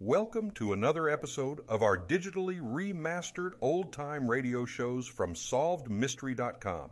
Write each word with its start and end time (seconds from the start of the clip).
Welcome 0.00 0.52
to 0.52 0.72
another 0.74 1.08
episode 1.08 1.58
of 1.68 1.82
our 1.82 1.98
digitally 1.98 2.60
remastered 2.60 3.54
old 3.60 3.92
time 3.92 4.30
radio 4.30 4.64
shows 4.64 5.08
from 5.08 5.34
SolvedMystery.com. 5.34 6.90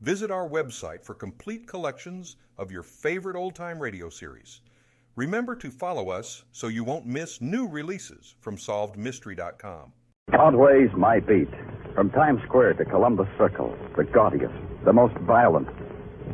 Visit 0.00 0.30
our 0.30 0.48
website 0.48 1.04
for 1.04 1.12
complete 1.12 1.68
collections 1.68 2.36
of 2.56 2.72
your 2.72 2.82
favorite 2.82 3.36
old 3.36 3.54
time 3.54 3.78
radio 3.78 4.08
series. 4.08 4.62
Remember 5.14 5.54
to 5.56 5.70
follow 5.70 6.08
us 6.08 6.44
so 6.50 6.68
you 6.68 6.84
won't 6.84 7.04
miss 7.04 7.42
new 7.42 7.68
releases 7.68 8.34
from 8.40 8.56
SolvedMystery.com. 8.56 9.92
Broadway's 10.28 10.88
My 10.96 11.20
Beat. 11.20 11.50
From 11.94 12.08
Times 12.12 12.40
Square 12.46 12.74
to 12.74 12.86
Columbus 12.86 13.28
Circle, 13.36 13.76
the 13.94 14.04
gaudiest, 14.04 14.54
the 14.86 14.92
most 14.94 15.14
violent, 15.18 15.68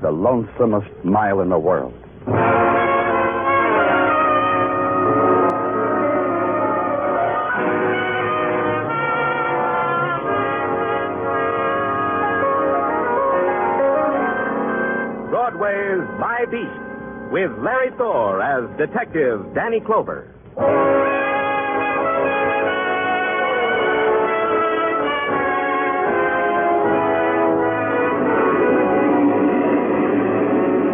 the 0.01 0.13
lonesomest 0.13 1.05
mile 1.05 1.41
in 1.41 1.49
the 1.49 1.59
world. 1.59 1.93
With 17.35 17.51
Larry 17.59 17.91
Thor 17.99 18.39
as 18.39 18.63
Detective 18.79 19.43
Danny 19.59 19.83
Clover. 19.83 20.31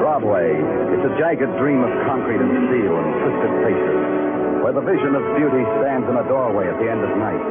Broadway. 0.00 0.56
It's 0.96 1.04
a 1.04 1.12
jagged 1.20 1.52
dream 1.60 1.84
of 1.84 1.92
concrete 2.08 2.40
and 2.40 2.72
steel 2.72 2.96
and 2.96 3.08
twisted 3.20 3.52
faces, 3.60 4.00
where 4.64 4.72
the 4.72 4.80
vision 4.80 5.12
of 5.12 5.20
beauty 5.36 5.60
stands 5.84 6.08
in 6.08 6.16
a 6.16 6.24
doorway 6.24 6.72
at 6.72 6.80
the 6.80 6.88
end 6.88 7.04
of 7.04 7.12
night. 7.20 7.44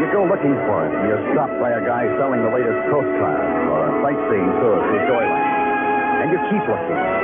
You 0.00 0.08
go 0.16 0.24
looking 0.24 0.56
for 0.64 0.88
it, 0.88 0.96
and 0.96 1.12
you're 1.12 1.20
stopped 1.36 1.60
by 1.60 1.76
a 1.76 1.84
guy 1.84 2.08
selling 2.16 2.40
the 2.40 2.56
latest 2.56 2.88
coast 2.88 3.12
car 3.20 3.36
or 3.36 3.80
a 3.84 3.92
sightseeing 4.00 4.48
tour 4.64 4.80
through 4.80 5.04
Joyland. 5.12 5.44
And 6.24 6.32
you 6.32 6.40
keep 6.48 6.64
looking. 6.64 7.17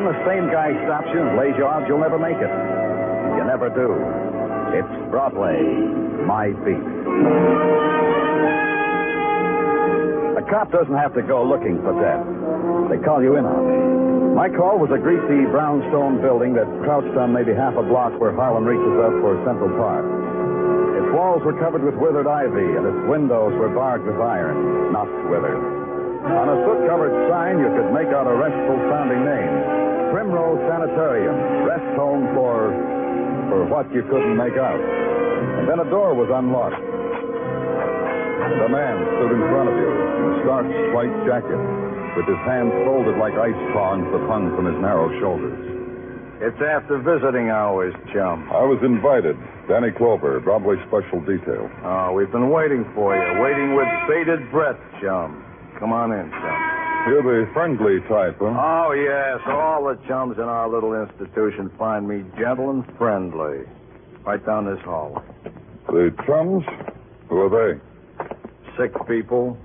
Then 0.00 0.16
the 0.16 0.24
same 0.24 0.48
guy 0.48 0.72
stops 0.88 1.12
you 1.12 1.20
and 1.20 1.36
lays 1.36 1.52
you 1.60 1.68
odds 1.68 1.84
you'll 1.84 2.00
never 2.00 2.16
make 2.16 2.40
it. 2.40 2.48
You 3.36 3.44
never 3.44 3.68
do. 3.68 4.00
It's 4.72 4.88
Broadway, 5.12 5.60
my 6.24 6.56
beat. 6.64 6.80
A 10.40 10.42
cop 10.48 10.72
doesn't 10.72 10.96
have 10.96 11.12
to 11.12 11.20
go 11.20 11.44
looking 11.44 11.84
for 11.84 11.92
death. 12.00 12.24
They 12.88 12.96
call 13.04 13.20
you 13.20 13.36
in 13.36 13.44
on 13.44 13.60
it. 13.60 14.40
My 14.40 14.48
call 14.48 14.80
was 14.80 14.88
a 14.88 14.96
greasy 14.96 15.44
brownstone 15.52 16.24
building 16.24 16.56
that 16.56 16.64
crouched 16.80 17.12
on 17.20 17.36
maybe 17.36 17.52
half 17.52 17.76
a 17.76 17.84
block 17.84 18.16
where 18.16 18.32
Harlem 18.32 18.64
reaches 18.64 18.96
up 19.04 19.12
for 19.20 19.36
Central 19.44 19.68
Park. 19.76 20.08
Its 20.96 21.12
walls 21.12 21.44
were 21.44 21.60
covered 21.60 21.84
with 21.84 22.00
withered 22.00 22.24
ivy, 22.24 22.72
and 22.72 22.88
its 22.88 23.04
windows 23.04 23.52
were 23.60 23.68
barred 23.68 24.00
with 24.08 24.16
iron, 24.16 24.96
not 24.96 25.12
withered. 25.28 25.60
On 26.24 26.48
a 26.48 26.56
soot-covered 26.64 27.12
sign, 27.28 27.60
you 27.60 27.68
could 27.76 27.92
make 27.92 28.08
out 28.16 28.24
a 28.24 28.32
restful-sounding 28.32 29.28
name. 29.28 29.89
Primrose 30.10 30.58
Sanitarium, 30.66 31.36
rest 31.66 31.86
home 31.96 32.26
for... 32.34 32.74
for 33.50 33.64
what 33.66 33.86
you 33.94 34.02
couldn't 34.10 34.36
make 34.36 34.58
out. 34.58 34.78
And 34.78 35.68
then 35.68 35.78
a 35.80 35.88
door 35.88 36.14
was 36.14 36.28
unlocked. 36.28 36.76
And 36.76 38.60
a 38.66 38.68
man 38.68 38.96
stood 39.14 39.32
in 39.32 39.42
front 39.54 39.68
of 39.70 39.76
you 39.78 39.90
in 39.90 40.24
a 40.26 40.34
starched 40.42 40.82
white 40.92 41.14
jacket, 41.22 41.60
with 42.18 42.26
his 42.26 42.40
hands 42.42 42.74
folded 42.82 43.16
like 43.22 43.34
ice 43.38 43.62
prongs 43.70 44.10
that 44.10 44.22
hung 44.26 44.50
from 44.56 44.66
his 44.66 44.78
narrow 44.82 45.08
shoulders. 45.20 45.54
It's 46.42 46.56
after 46.58 46.98
visiting 46.98 47.50
hours, 47.50 47.94
chum. 48.12 48.48
I 48.50 48.64
was 48.64 48.80
invited. 48.82 49.36
Danny 49.68 49.92
Clover, 49.92 50.40
Broadway 50.40 50.76
Special 50.88 51.20
Detail. 51.20 51.70
Oh, 51.84 52.12
we've 52.16 52.32
been 52.32 52.50
waiting 52.50 52.82
for 52.94 53.14
you, 53.14 53.40
waiting 53.40 53.76
with 53.76 53.86
bated 54.08 54.50
breath, 54.50 54.80
chum. 55.00 55.44
Come 55.78 55.92
on 55.92 56.10
in, 56.10 56.30
chum. 56.30 56.69
You're 57.06 57.22
the 57.22 57.50
friendly 57.52 58.00
type, 58.08 58.36
huh? 58.38 58.54
Oh, 58.56 58.92
yes. 58.92 59.40
All 59.46 59.84
the 59.84 59.98
chums 60.06 60.36
in 60.36 60.44
our 60.44 60.68
little 60.68 60.94
institution 60.94 61.70
find 61.78 62.06
me 62.06 62.24
gentle 62.38 62.70
and 62.70 62.84
friendly. 62.98 63.64
Right 64.24 64.44
down 64.44 64.66
this 64.66 64.82
hall. 64.84 65.22
The 65.86 66.14
chums? 66.26 66.64
Who 67.28 67.38
are 67.40 67.48
they? 67.48 67.80
Sick 68.76 68.92
people, 69.08 69.56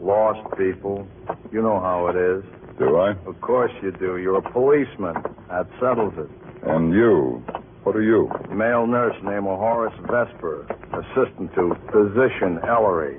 lost 0.00 0.40
people. 0.56 1.06
You 1.52 1.62
know 1.62 1.80
how 1.80 2.06
it 2.08 2.16
is. 2.16 2.44
Do 2.78 2.96
I? 2.96 3.10
Of 3.26 3.40
course 3.40 3.72
you 3.82 3.90
do. 3.92 4.16
You're 4.16 4.38
a 4.38 4.52
policeman. 4.52 5.14
That 5.48 5.66
settles 5.80 6.14
it. 6.16 6.30
And 6.68 6.92
you? 6.92 7.42
What 7.82 7.96
are 7.96 8.02
you? 8.02 8.30
Male 8.50 8.86
nurse 8.86 9.16
named 9.22 9.44
Horace 9.44 9.94
Vesper, 10.02 10.64
assistant 10.92 11.54
to 11.54 11.76
physician 11.92 12.58
Ellery. 12.66 13.18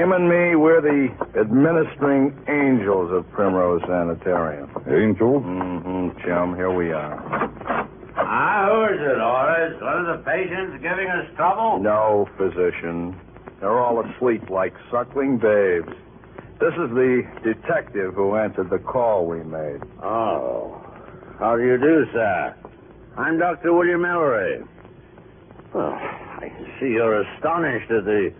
Him 0.00 0.12
and 0.12 0.30
me, 0.30 0.56
we're 0.56 0.80
the 0.80 1.12
administering 1.38 2.32
angels 2.48 3.12
of 3.12 3.30
Primrose 3.32 3.82
Sanitarium. 3.82 4.70
Angels? 4.88 5.42
Mm-hmm, 5.44 6.24
chum. 6.24 6.56
Here 6.56 6.72
we 6.72 6.90
are. 6.90 7.20
Ah, 8.16 8.64
who 8.64 8.94
is 8.94 8.98
it, 8.98 9.20
Horace? 9.20 9.76
One 9.82 10.06
of 10.06 10.16
the 10.16 10.24
patients 10.24 10.80
giving 10.80 11.06
us 11.06 11.28
trouble? 11.36 11.80
No, 11.82 12.26
physician. 12.38 13.14
They're 13.60 13.78
all 13.78 14.00
asleep 14.00 14.48
like 14.48 14.72
suckling 14.90 15.36
babes. 15.36 15.92
This 16.60 16.72
is 16.80 16.88
the 16.96 17.20
detective 17.44 18.14
who 18.14 18.36
answered 18.36 18.70
the 18.70 18.78
call 18.78 19.26
we 19.26 19.44
made. 19.44 19.82
Oh. 20.02 20.80
How 21.38 21.58
do 21.58 21.62
you 21.62 21.76
do, 21.76 22.06
sir? 22.14 22.56
I'm 23.18 23.38
Dr. 23.38 23.74
William 23.74 24.06
Ellery. 24.06 24.64
Well, 25.74 25.92
I 25.92 26.48
see 26.80 26.86
you're 26.86 27.20
astonished 27.20 27.90
at 27.90 28.06
the 28.06 28.32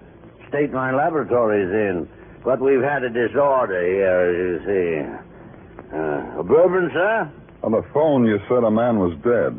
state 0.51 0.73
my 0.73 0.93
laboratory's 0.93 1.71
in. 1.71 2.09
But 2.45 2.61
we've 2.61 2.83
had 2.83 3.03
a 3.03 3.11
disorder 3.11 3.81
here, 3.81 4.21
as 4.29 4.37
you 4.37 4.59
see. 4.67 5.97
Uh, 5.97 6.41
a 6.41 6.43
bourbon, 6.43 6.91
sir? 6.93 7.33
On 7.63 7.73
the 7.73 7.85
phone, 7.93 8.27
you 8.27 8.39
said 8.49 8.65
a 8.65 8.71
man 8.71 8.99
was 8.99 9.17
dead. 9.23 9.55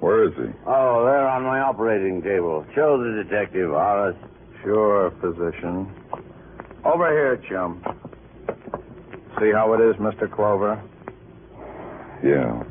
Where 0.00 0.24
is 0.24 0.34
he? 0.34 0.48
Oh, 0.66 1.04
they're 1.04 1.28
on 1.28 1.42
my 1.42 1.60
operating 1.60 2.22
table. 2.22 2.64
Show 2.74 2.98
the 2.98 3.22
detective, 3.24 3.70
Horace. 3.70 4.16
Sure, 4.62 5.10
physician. 5.20 5.92
Over 6.84 7.10
here, 7.10 7.42
chum. 7.48 7.82
See 9.38 9.50
how 9.52 9.74
it 9.74 9.80
is, 9.80 9.96
Mr. 9.96 10.30
Clover? 10.30 10.80
Yeah. 12.24 12.62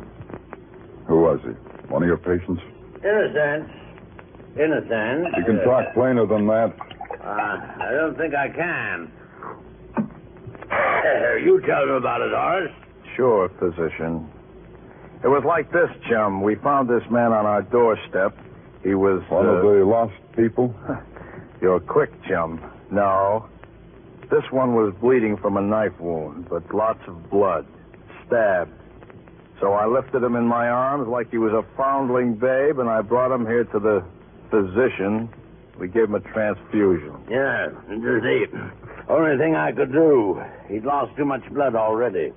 Who 1.07 1.21
was 1.21 1.39
he? 1.43 1.51
One 1.89 2.03
of 2.03 2.07
your 2.07 2.17
patients? 2.17 2.61
In 3.03 3.09
a 3.09 3.33
sense. 3.33 3.69
In 4.55 4.73
a 4.73 4.81
sense. 4.87 5.27
You 5.37 5.45
can 5.45 5.63
talk 5.65 5.93
plainer 5.93 6.25
than 6.25 6.47
that. 6.47 6.73
Uh, 7.23 7.27
I 7.27 7.91
don't 7.91 8.17
think 8.17 8.33
I 8.33 8.49
can. 8.49 9.11
You 11.43 11.61
tell 11.65 11.85
me 11.85 11.97
about 11.97 12.21
it, 12.21 12.31
Horace. 12.31 12.71
Sure, 13.15 13.49
physician. 13.59 14.29
It 15.23 15.27
was 15.27 15.43
like 15.45 15.71
this, 15.71 15.89
chum. 16.09 16.41
We 16.41 16.55
found 16.55 16.89
this 16.89 17.03
man 17.09 17.33
on 17.33 17.45
our 17.45 17.61
doorstep. 17.61 18.37
He 18.83 18.93
was. 18.93 19.21
One 19.29 19.45
uh, 19.45 19.49
of 19.49 19.63
the 19.63 19.85
lost 19.85 20.13
people? 20.35 20.73
You're 21.61 21.79
quick, 21.79 22.11
chum. 22.27 22.61
No. 22.91 23.49
This 24.31 24.43
one 24.51 24.75
was 24.75 24.93
bleeding 25.01 25.37
from 25.37 25.57
a 25.57 25.61
knife 25.61 25.99
wound, 25.99 26.47
but 26.49 26.73
lots 26.73 27.01
of 27.07 27.29
blood. 27.29 27.65
Stabbed. 28.27 28.71
So 29.59 29.73
I 29.73 29.87
lifted 29.87 30.23
him 30.23 30.35
in 30.35 30.45
my 30.45 30.69
arms 30.69 31.07
like 31.09 31.31
he 31.31 31.37
was 31.37 31.51
a 31.51 31.65
foundling 31.75 32.35
babe, 32.35 32.79
and 32.79 32.87
I 32.87 33.01
brought 33.01 33.33
him 33.33 33.45
here 33.45 33.65
to 33.65 33.79
the 33.79 34.03
physician. 34.49 35.29
We 35.79 35.87
gave 35.87 36.05
him 36.05 36.15
a 36.15 36.19
transfusion. 36.19 37.15
Yeah, 37.29 37.67
the 37.87 38.71
only 39.07 39.37
thing 39.37 39.55
I 39.55 39.71
could 39.71 39.91
do. 39.93 40.41
He'd 40.67 40.83
lost 40.83 41.15
too 41.15 41.25
much 41.25 41.41
blood 41.51 41.75
already. 41.75 42.33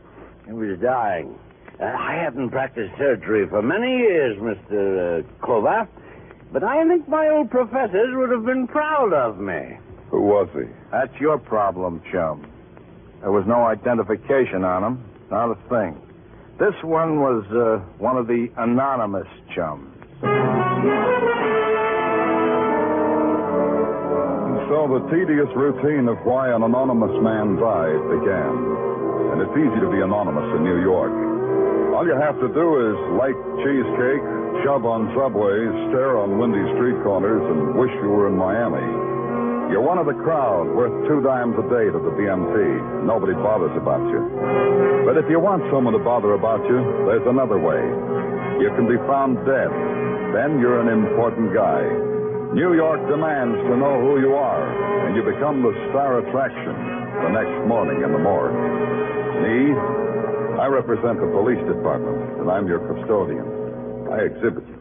He 0.47 0.53
was 0.53 0.79
dying. 0.81 1.39
Uh, 1.81 1.85
I 1.85 2.15
haven't 2.23 2.51
practiced 2.51 2.93
surgery 2.99 3.49
for 3.49 3.61
many 3.63 3.99
years, 3.99 4.39
Mr. 4.39 5.21
Uh, 5.21 5.45
Clover, 5.45 5.89
but 6.53 6.63
I 6.63 6.87
think 6.87 7.09
my 7.09 7.29
old 7.29 7.51
professors 7.51 8.15
would 8.15 8.31
have 8.31 8.45
been 8.45 8.69
proud 8.69 9.13
of 9.13 9.39
me. 9.39 9.77
Who 10.11 10.21
was 10.23 10.49
he? 10.53 10.69
That's 10.93 11.15
your 11.21 11.39
problem, 11.39 12.03
chum. 12.13 12.47
There 13.23 13.33
was 13.33 13.45
no 13.47 13.65
identification 13.65 14.63
on 14.63 14.85
him. 14.85 15.05
Not 15.31 15.51
a 15.51 15.55
thing. 15.69 16.01
This 16.59 16.75
one 16.85 17.21
was 17.21 17.45
uh, 17.51 17.83
one 17.99 18.17
of 18.17 18.27
the 18.27 18.49
anonymous 18.59 19.27
chums. 19.55 19.89
So 24.73 24.89
the 24.89 25.05
tedious 25.13 25.53
routine 25.53 26.09
of 26.09 26.17
why 26.25 26.49
an 26.49 26.65
anonymous 26.65 27.13
man 27.21 27.61
died 27.61 28.01
began. 28.09 28.57
And 29.37 29.45
it's 29.45 29.53
easy 29.53 29.81
to 29.85 29.91
be 29.93 30.01
anonymous 30.01 30.49
in 30.57 30.65
New 30.65 30.81
York. 30.81 31.13
All 31.93 32.09
you 32.09 32.17
have 32.17 32.41
to 32.41 32.49
do 32.49 32.67
is 32.81 32.97
like 33.21 33.37
cheesecake, 33.61 34.25
shove 34.65 34.89
on 34.89 35.13
subways, 35.13 35.69
stare 35.93 36.17
on 36.17 36.41
windy 36.41 36.65
street 36.73 36.97
corners, 37.05 37.45
and 37.53 37.77
wish 37.77 37.93
you 38.01 38.17
were 38.17 38.33
in 38.33 38.37
Miami. 38.41 38.81
You're 39.69 39.85
one 39.85 40.01
of 40.01 40.09
the 40.09 40.17
crowd, 40.17 40.73
worth 40.73 41.05
two 41.05 41.21
dimes 41.21 41.53
a 41.61 41.69
day 41.69 41.93
to 41.93 42.01
the 42.01 42.13
BMT. 42.17 43.05
Nobody 43.05 43.37
bothers 43.37 43.77
about 43.77 44.01
you. 44.09 44.25
But 45.05 45.21
if 45.21 45.29
you 45.29 45.37
want 45.37 45.69
someone 45.69 45.93
to 45.93 46.01
bother 46.01 46.33
about 46.33 46.65
you, 46.65 46.81
there's 47.05 47.29
another 47.29 47.61
way. 47.61 47.85
You 48.57 48.73
can 48.73 48.89
be 48.89 48.97
found 49.05 49.37
dead. 49.45 49.69
Then 50.33 50.65
you're 50.65 50.81
an 50.81 50.89
important 50.89 51.53
guy. 51.53 51.85
New 52.53 52.75
York 52.75 53.01
demands 53.09 53.57
to 53.65 53.77
know 53.77 53.99
who 54.01 54.21
you 54.21 54.35
are, 54.35 55.07
and 55.09 55.17
you 55.17 55.23
become 55.23 55.63
the 55.63 55.73
star 55.91 56.19
attraction 56.21 56.75
the 57.25 57.31
next 57.33 57.67
morning 57.67 58.03
in 58.05 58.13
the 58.13 58.19
morgue. 58.19 58.53
Me, 59.41 59.73
I 60.61 60.67
represent 60.67 61.19
the 61.19 61.29
police 61.33 61.61
department, 61.67 62.41
and 62.41 62.51
I'm 62.51 62.67
your 62.69 62.81
custodian. 62.81 63.49
I 64.13 64.29
exhibit 64.29 64.69
you. 64.69 64.79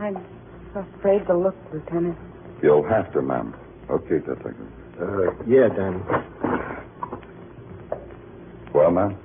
I'm 0.00 0.16
afraid 0.74 1.26
to 1.26 1.36
look, 1.36 1.56
Lieutenant. 1.72 2.16
You'll 2.62 2.88
have 2.88 3.12
to, 3.12 3.20
ma'am. 3.20 3.54
Okay, 3.90 4.18
Detective. 4.24 4.56
Uh, 4.98 5.32
yeah, 5.46 5.68
Danny. 5.68 6.00
Well, 8.72 8.90
ma'am, 8.90 9.16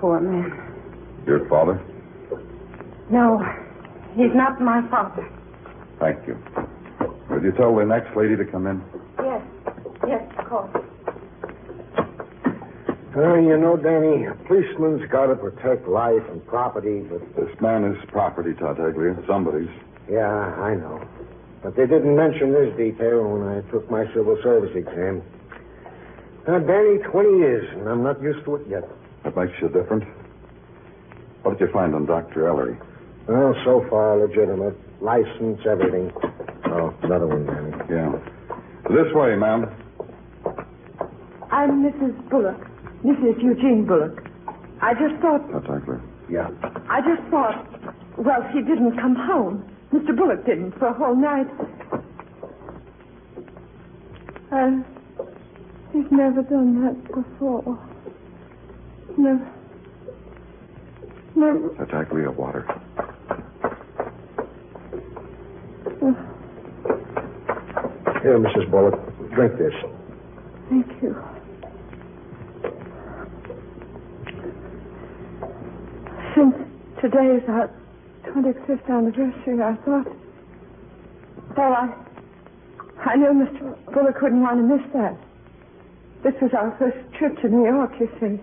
Poor 0.00 0.20
man. 0.20 0.50
your 1.26 1.46
father? 1.50 1.78
No, 3.10 3.44
he's 4.16 4.34
not 4.34 4.60
my 4.60 4.86
father. 4.90 5.28
Thank 5.98 6.26
you. 6.26 6.36
Will 7.30 7.42
you 7.42 7.52
tell 7.52 7.74
the 7.76 7.84
next 7.84 8.16
lady 8.16 8.36
to 8.36 8.44
come 8.44 8.66
in? 8.66 8.82
Yes, 9.18 9.42
yes, 10.06 10.22
of 10.38 10.44
course. 10.46 10.84
Uh, 13.16 13.34
you 13.34 13.58
know, 13.58 13.76
Danny, 13.76 14.24
a 14.26 14.34
policeman's 14.46 15.02
got 15.10 15.26
to 15.26 15.34
protect 15.36 15.88
life 15.88 16.22
and 16.30 16.44
property, 16.46 17.00
but 17.00 17.20
This 17.34 17.50
man 17.60 17.84
is 17.84 17.96
property, 18.08 18.54
Tartaglia. 18.54 19.16
Somebody's. 19.26 19.68
yeah, 20.08 20.26
I 20.28 20.74
know. 20.74 21.02
But 21.62 21.76
they 21.76 21.86
didn't 21.86 22.16
mention 22.16 22.52
this 22.52 22.74
detail 22.76 23.26
when 23.26 23.42
I 23.48 23.60
took 23.70 23.90
my 23.90 24.06
civil 24.14 24.38
service 24.42 24.70
exam. 24.74 25.22
Now, 26.48 26.58
Danny, 26.60 26.98
20 27.10 27.38
years, 27.38 27.68
and 27.78 27.88
I'm 27.88 28.02
not 28.02 28.22
used 28.22 28.44
to 28.46 28.54
it 28.56 28.66
yet. 28.68 28.88
That 29.24 29.36
makes 29.36 29.52
you 29.60 29.68
different. 29.68 30.04
What 31.42 31.58
did 31.58 31.66
you 31.66 31.72
find 31.72 31.94
on 31.94 32.06
Dr. 32.06 32.46
Ellery? 32.48 32.78
Well, 33.30 33.54
so 33.64 33.86
far, 33.88 34.18
legitimate. 34.18 34.74
License, 35.00 35.60
everything. 35.64 36.10
Oh, 36.66 36.92
another 37.02 37.28
one, 37.28 37.46
Danny. 37.46 37.70
Yeah. 37.88 38.10
This 38.90 39.06
way, 39.14 39.36
ma'am. 39.36 39.70
I'm 41.52 41.80
Mrs. 41.86 42.28
Bullock. 42.28 42.58
Mrs. 43.04 43.40
Eugene 43.40 43.86
Bullock. 43.86 44.26
I 44.82 44.94
just 44.94 45.14
thought, 45.22 45.46
Tartaglia. 45.52 46.00
Yeah. 46.28 46.48
I 46.90 46.98
just 47.06 47.22
thought, 47.30 47.70
well, 48.18 48.42
he 48.52 48.62
didn't 48.62 48.98
come 48.98 49.14
home. 49.14 49.62
Mr. 49.92 50.16
Bullock 50.16 50.44
didn't 50.44 50.72
for 50.80 50.88
a 50.88 50.92
whole 50.92 51.14
night. 51.14 51.46
Uh, 54.50 54.82
he's 55.92 56.10
never 56.10 56.42
done 56.42 56.82
that 56.82 57.06
before. 57.14 57.78
Never. 59.16 59.52
Never. 61.36 61.68
Tartaglia, 61.76 62.32
water. 62.32 62.66
Here, 68.22 68.38
Mrs. 68.38 68.70
Bullock, 68.70 68.94
drink 69.34 69.58
this. 69.58 69.74
Thank 70.70 70.86
you. 71.02 71.14
Since 76.34 76.54
today 77.02 77.36
is 77.36 77.42
our 77.48 77.70
25th 78.24 78.88
anniversary, 78.88 79.60
I 79.62 79.74
thought. 79.84 80.06
Well, 81.56 81.72
I. 81.72 81.94
I 83.04 83.16
knew 83.16 83.32
Mr. 83.32 83.92
Bullock 83.94 84.20
wouldn't 84.22 84.42
want 84.42 84.58
to 84.58 84.76
miss 84.76 84.86
that. 84.92 85.16
This 86.22 86.34
was 86.42 86.50
our 86.54 86.76
first 86.78 86.98
trip 87.18 87.36
to 87.40 87.48
New 87.48 87.64
York, 87.64 87.92
you 87.98 88.08
see. 88.20 88.38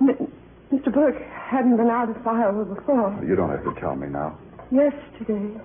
M- 0.00 0.32
Mr. 0.72 0.92
Bullock 0.92 1.14
hadn't 1.22 1.76
been 1.76 1.86
out 1.88 2.10
of 2.10 2.26
Iowa 2.26 2.64
before. 2.64 3.16
You 3.24 3.36
don't 3.36 3.50
have 3.50 3.62
to 3.64 3.80
tell 3.80 3.94
me 3.94 4.08
now. 4.08 4.36
Yesterday. 4.72 5.60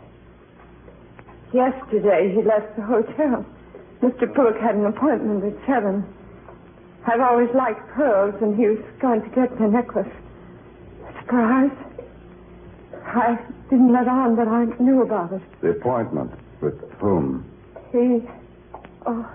Yesterday, 1.54 2.32
he 2.34 2.42
left 2.44 2.76
the 2.76 2.84
hotel. 2.84 3.46
Mr. 4.02 4.34
Bullock 4.34 4.58
had 4.62 4.76
an 4.76 4.86
appointment 4.86 5.44
at 5.44 5.54
seven. 5.68 6.06
I've 7.06 7.20
always 7.20 7.50
liked 7.56 7.82
pearls, 7.94 8.36
and 8.42 8.56
he 8.56 8.68
was 8.68 8.80
going 9.02 9.22
to 9.22 9.30
get 9.30 9.60
me 9.60 9.68
a 9.68 9.70
necklace. 9.70 10.08
Surprise? 11.20 11.72
I 13.06 13.38
didn't 13.70 13.92
let 13.92 14.08
on 14.08 14.36
that 14.38 14.48
I 14.48 14.66
knew 14.82 15.02
about 15.02 15.34
it. 15.34 15.42
The 15.62 15.72
appointment. 15.72 16.32
With 16.62 16.80
whom? 17.00 17.44
He, 17.92 18.22
oh, 19.06 19.28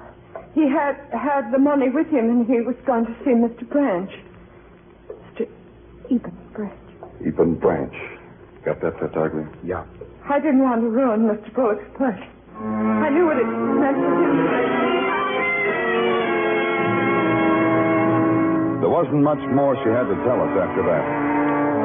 he 0.55 0.63
had 0.71 0.97
had 1.13 1.53
the 1.53 1.59
money 1.59 1.91
with 1.91 2.07
him, 2.07 2.31
and 2.31 2.47
he 2.47 2.61
was 2.61 2.77
going 2.87 3.05
to 3.05 3.15
see 3.25 3.33
Mr. 3.33 3.69
Branch. 3.69 4.11
Mr. 5.11 5.49
Eben 6.11 6.39
Branch. 6.55 6.81
Eben 7.27 7.55
Branch. 7.57 7.95
Got 8.65 8.81
that, 8.81 8.99
Tartaglia? 8.99 9.49
Yeah. 9.65 9.85
I 10.27 10.41
didn't 10.43 10.59
want 10.59 10.83
to 10.83 10.91
ruin 10.91 11.23
Mr. 11.31 11.55
Bullock's 11.55 11.87
pleasure. 11.95 12.27
I 12.59 13.09
knew 13.15 13.31
what 13.31 13.39
it 13.39 13.47
meant 13.47 13.95
to 13.95 14.11
him. 14.11 14.37
There 18.83 18.91
wasn't 18.91 19.23
much 19.23 19.39
more 19.55 19.79
she 19.87 19.91
had 19.95 20.11
to 20.11 20.19
tell 20.27 20.43
us 20.43 20.51
after 20.59 20.83
that. 20.83 21.05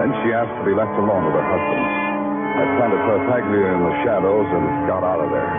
Then 0.02 0.10
she 0.26 0.34
asked 0.34 0.58
to 0.58 0.66
be 0.66 0.74
left 0.74 0.98
alone 0.98 1.30
with 1.30 1.38
her 1.38 1.46
husband. 1.46 1.86
I 1.86 2.64
planted 2.82 3.02
Tartaglia 3.06 3.68
in 3.78 3.82
the 3.86 3.96
shadows 4.10 4.48
and 4.50 4.66
got 4.90 5.06
out 5.06 5.22
of 5.22 5.30
there. 5.30 5.54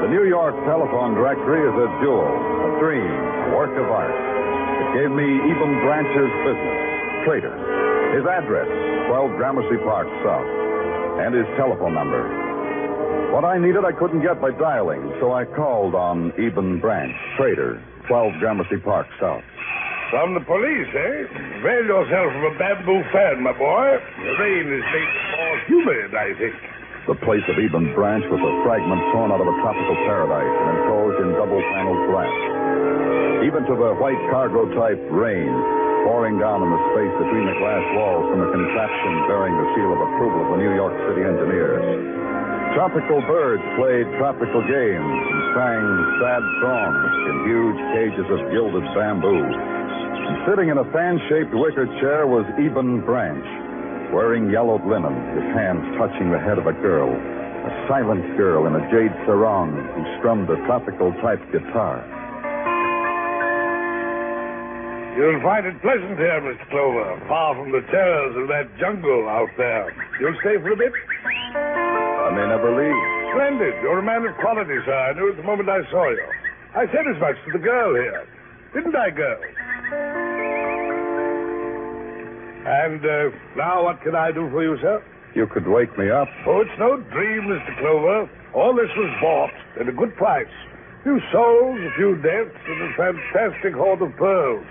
The 0.00 0.08
New 0.08 0.24
York 0.24 0.56
telephone 0.64 1.12
directory 1.14 1.60
is 1.68 1.76
a 1.76 1.88
jewel, 2.00 2.24
a 2.24 2.70
dream, 2.80 3.12
a 3.12 3.48
work 3.52 3.76
of 3.76 3.92
art. 3.92 4.16
It 4.16 5.04
gave 5.04 5.12
me 5.12 5.28
Eben 5.52 5.72
Branch's 5.84 6.32
business, 6.48 6.89
trader, 7.24 7.54
his 8.16 8.24
address, 8.26 8.68
12 9.08 9.36
Gramercy 9.36 9.76
Park 9.84 10.08
South, 10.24 10.48
and 11.20 11.34
his 11.34 11.46
telephone 11.56 11.94
number. 11.94 12.24
What 13.30 13.44
I 13.44 13.58
needed, 13.58 13.84
I 13.84 13.92
couldn't 13.92 14.22
get 14.22 14.40
by 14.40 14.50
dialing, 14.50 15.14
so 15.20 15.32
I 15.32 15.44
called 15.44 15.94
on 15.94 16.32
Eben 16.34 16.80
Branch, 16.80 17.14
trader, 17.36 17.82
12 18.08 18.40
Gramercy 18.40 18.78
Park 18.82 19.06
South. 19.20 19.44
From 20.10 20.34
the 20.34 20.42
police, 20.42 20.90
eh? 20.90 21.30
Avail 21.62 21.86
yourself 21.86 22.30
of 22.34 22.42
a 22.50 22.54
bamboo 22.58 23.02
fan, 23.14 23.46
my 23.46 23.54
boy. 23.54 23.86
The 24.18 24.34
rain 24.42 24.66
has 24.66 24.84
made 24.90 25.06
it 25.06 25.26
more 25.38 25.56
humid, 25.70 26.10
I 26.10 26.28
think. 26.34 26.56
The 27.06 27.14
place 27.22 27.46
of 27.46 27.54
Eben 27.54 27.94
Branch 27.94 28.26
was 28.26 28.42
a 28.42 28.54
fragment 28.66 29.00
torn 29.14 29.30
out 29.30 29.40
of 29.40 29.46
a 29.46 29.56
tropical 29.62 29.96
paradise 30.10 30.50
and 30.50 30.68
enclosed 30.82 31.18
in 31.22 31.28
double 31.38 31.62
paneled 31.62 32.02
glass. 32.10 32.36
Even 33.46 33.62
to 33.70 33.74
the 33.78 33.94
white 34.02 34.18
cargo 34.34 34.66
type 34.74 34.98
rain 35.14 35.48
pouring 36.04 36.38
down 36.40 36.62
in 36.64 36.70
the 36.70 36.82
space 36.92 37.14
between 37.20 37.44
the 37.44 37.56
glass 37.60 37.84
walls 37.96 38.24
from 38.32 38.40
a 38.44 38.48
contraption 38.50 39.12
bearing 39.28 39.54
the 39.56 39.68
seal 39.76 39.90
of 39.92 40.00
approval 40.00 40.40
of 40.44 40.48
the 40.56 40.60
New 40.62 40.74
York 40.74 40.94
City 41.08 41.22
engineers. 41.26 41.82
Tropical 42.74 43.20
birds 43.26 43.62
played 43.74 44.06
tropical 44.16 44.62
games 44.62 45.10
and 45.10 45.40
sang 45.58 45.84
sad 46.22 46.42
songs 46.62 47.10
in 47.26 47.34
huge 47.50 47.80
cages 47.98 48.26
of 48.30 48.40
gilded 48.54 48.86
bamboo. 48.94 49.42
And 49.42 50.36
sitting 50.46 50.70
in 50.70 50.78
a 50.78 50.86
fan-shaped 50.94 51.50
wicker 51.50 51.90
chair 51.98 52.30
was 52.30 52.46
Eben 52.62 53.02
Branch, 53.02 53.42
wearing 54.14 54.50
yellowed 54.50 54.86
linen, 54.86 55.12
his 55.34 55.48
hands 55.50 55.82
touching 55.98 56.30
the 56.30 56.38
head 56.38 56.58
of 56.58 56.66
a 56.70 56.76
girl, 56.78 57.10
a 57.10 57.72
silent 57.90 58.22
girl 58.38 58.66
in 58.70 58.78
a 58.78 58.82
jade 58.86 59.12
sarong 59.26 59.74
who 59.74 60.02
strummed 60.18 60.48
a 60.48 60.56
tropical 60.66 61.10
type 61.20 61.42
guitar. 61.50 62.06
You'll 65.16 65.42
find 65.42 65.66
it 65.66 65.74
pleasant 65.82 66.16
here, 66.18 66.40
Mr. 66.40 66.64
Clover, 66.70 67.20
far 67.28 67.54
from 67.54 67.72
the 67.72 67.82
terrors 67.90 68.36
of 68.38 68.48
that 68.48 68.70
jungle 68.78 69.28
out 69.28 69.50
there. 69.58 69.90
You'll 70.20 70.38
stay 70.40 70.56
for 70.62 70.72
a 70.72 70.76
bit? 70.76 70.92
I 71.54 72.30
may 72.30 72.46
never 72.46 72.70
leave. 72.70 73.02
Splendid. 73.34 73.74
You're 73.82 73.98
a 73.98 74.02
man 74.06 74.24
of 74.24 74.34
quality, 74.38 74.78
sir. 74.86 74.94
I 74.94 75.12
knew 75.14 75.28
it 75.28 75.36
the 75.36 75.42
moment 75.42 75.68
I 75.68 75.82
saw 75.90 76.08
you. 76.10 76.24
I 76.74 76.86
said 76.86 77.04
as 77.10 77.20
much 77.20 77.36
to 77.46 77.52
the 77.52 77.58
girl 77.58 77.94
here. 77.94 78.26
Didn't 78.72 78.94
I, 78.94 79.10
girl? 79.10 79.40
And 82.66 83.02
uh, 83.04 83.36
now 83.56 83.84
what 83.84 84.00
can 84.02 84.14
I 84.14 84.30
do 84.30 84.48
for 84.50 84.62
you, 84.62 84.78
sir? 84.80 85.02
You 85.34 85.46
could 85.46 85.66
wake 85.66 85.96
me 85.98 86.10
up. 86.10 86.28
Oh, 86.46 86.60
it's 86.62 86.78
no 86.78 86.96
dream, 87.10 87.50
Mr. 87.50 87.78
Clover. 87.78 88.30
All 88.54 88.74
this 88.74 88.90
was 88.96 89.10
bought 89.20 89.54
at 89.80 89.88
a 89.88 89.92
good 89.92 90.14
price. 90.16 90.46
A 91.00 91.02
few 91.02 91.20
souls, 91.32 91.78
a 91.80 91.92
few 91.96 92.14
deaths, 92.22 92.54
and 92.66 92.82
a 92.82 92.90
fantastic 92.94 93.74
hoard 93.74 94.02
of 94.02 94.14
pearls. 94.16 94.66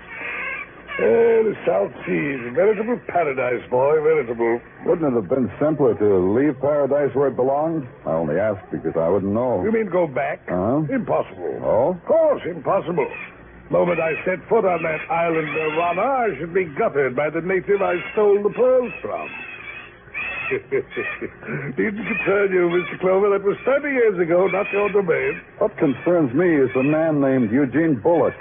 Oh, 1.00 1.42
the 1.48 1.56
South 1.64 1.92
Seas, 2.04 2.40
a 2.44 2.52
veritable 2.52 3.00
paradise, 3.08 3.64
boy, 3.70 4.00
veritable. 4.02 4.60
Wouldn't 4.84 5.12
it 5.12 5.16
have 5.16 5.28
been 5.28 5.50
simpler 5.58 5.94
to 5.96 6.08
leave 6.36 6.60
paradise 6.60 7.14
where 7.14 7.28
it 7.28 7.36
belonged? 7.36 7.88
I 8.04 8.12
only 8.12 8.38
asked 8.38 8.70
because 8.70 8.92
I 8.96 9.08
wouldn't 9.08 9.32
know. 9.32 9.62
You 9.64 9.72
mean 9.72 9.88
go 9.88 10.06
back? 10.06 10.40
Uh-huh. 10.48 10.84
Impossible. 10.92 11.60
Oh? 11.64 11.96
Of 11.96 12.04
course, 12.04 12.42
impossible. 12.44 13.08
The 13.68 13.72
moment 13.72 14.00
I 14.00 14.12
set 14.26 14.46
foot 14.48 14.66
on 14.66 14.82
that 14.82 15.00
island 15.10 15.48
nirvana, 15.48 16.02
I 16.02 16.28
should 16.38 16.52
be 16.52 16.64
gutted 16.64 17.16
by 17.16 17.30
the 17.30 17.40
native 17.40 17.80
I 17.80 17.94
stole 18.12 18.42
the 18.42 18.50
pearls 18.50 18.92
from. 19.00 19.28
Didn't 20.50 22.04
concern 22.04 22.50
you, 22.50 22.66
Mr. 22.68 22.98
Clover. 23.00 23.30
That 23.30 23.44
was 23.46 23.56
30 23.64 23.88
years 23.88 24.18
ago, 24.18 24.48
not 24.48 24.66
your 24.72 24.90
domain. 24.90 25.40
What 25.58 25.76
concerns 25.78 26.34
me 26.34 26.56
is 26.56 26.68
a 26.74 26.82
man 26.82 27.20
named 27.20 27.52
Eugene 27.52 27.94
Bullock. 28.02 28.34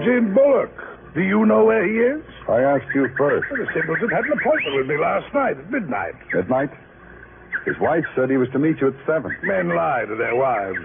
Eugene 0.00 0.34
Bullock. 0.34 0.72
Do 1.14 1.22
you 1.22 1.46
know 1.46 1.64
where 1.64 1.80
he 1.80 1.96
is? 1.96 2.22
I 2.48 2.60
asked 2.60 2.92
you 2.94 3.08
first. 3.16 3.48
The 3.48 3.66
simpleton 3.72 4.10
had 4.10 4.24
an 4.26 4.32
appointment 4.36 4.76
with 4.76 4.86
me 4.86 4.98
last 5.00 5.32
night 5.32 5.56
at 5.56 5.70
midnight. 5.70 6.14
At 6.36 6.50
night? 6.50 6.70
His 7.64 7.74
wife 7.80 8.04
said 8.14 8.28
he 8.28 8.36
was 8.36 8.48
to 8.52 8.58
meet 8.58 8.76
you 8.80 8.88
at 8.88 8.98
seven. 9.06 9.34
Men 9.42 9.74
lie 9.74 10.04
to 10.06 10.14
their 10.14 10.36
wives. 10.36 10.84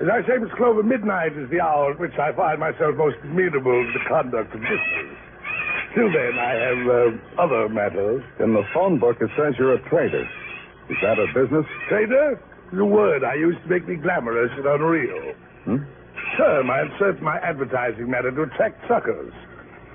As 0.00 0.08
I 0.08 0.22
say, 0.28 0.38
Miss 0.38 0.52
Clover, 0.56 0.82
midnight 0.82 1.36
is 1.36 1.50
the 1.50 1.60
hour 1.60 1.92
at 1.92 1.98
which 1.98 2.14
I 2.18 2.32
find 2.32 2.60
myself 2.60 2.94
most 2.96 3.16
amenable 3.24 3.74
to 3.74 3.92
the 3.92 4.04
conduct 4.08 4.54
of 4.54 4.60
business. 4.60 5.08
Till 5.94 6.12
then, 6.12 6.38
I 6.38 6.52
have 6.54 6.82
uh, 6.86 7.42
other 7.42 7.68
matters. 7.68 8.22
In 8.38 8.52
the 8.52 8.62
phone 8.72 8.98
book, 9.00 9.16
it 9.20 9.30
says 9.36 9.54
you're 9.58 9.74
a 9.74 9.88
trader. 9.88 10.28
Is 10.88 10.96
that 11.02 11.18
a 11.18 11.26
business? 11.34 11.66
Trader? 11.88 12.40
The 12.72 12.84
word 12.84 13.24
I 13.24 13.34
used 13.34 13.62
to 13.64 13.68
make 13.68 13.88
me 13.88 13.96
glamorous 13.96 14.52
and 14.56 14.66
unreal. 14.66 15.34
Hmm? 15.64 15.76
Term 16.36 16.70
I 16.70 16.82
insert 16.82 17.22
my 17.22 17.38
advertising 17.38 18.10
matter 18.10 18.30
to 18.30 18.42
attract 18.42 18.80
suckers. 18.88 19.32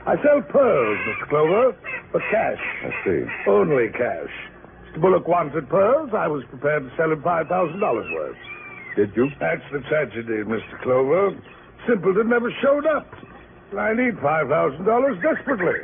I 0.06 0.16
sell 0.24 0.42
pearls, 0.42 0.98
Mr. 1.08 1.30
Clover, 1.30 1.76
for 2.12 2.22
cash. 2.32 2.62
I 2.84 2.90
see. 3.06 3.24
Only 3.48 3.90
cash. 3.90 4.34
Mr. 4.90 5.02
Bullock 5.02 5.28
wanted 5.28 5.70
pearls. 5.70 6.10
I 6.14 6.28
was 6.28 6.44
prepared 6.50 6.90
to 6.90 6.96
sell 6.98 7.12
him 7.12 7.22
$5,000 7.22 8.14
worth. 8.14 8.38
Did 8.96 9.16
you? 9.16 9.30
That's 9.40 9.62
the 9.72 9.80
tragedy, 9.88 10.44
Mr. 10.44 10.82
Clover. 10.82 11.38
Simpleton 11.88 12.30
never 12.30 12.52
showed 12.62 12.86
up. 12.88 13.08
I 13.78 13.94
need 13.94 14.16
$5,000 14.16 15.22
desperately. 15.22 15.80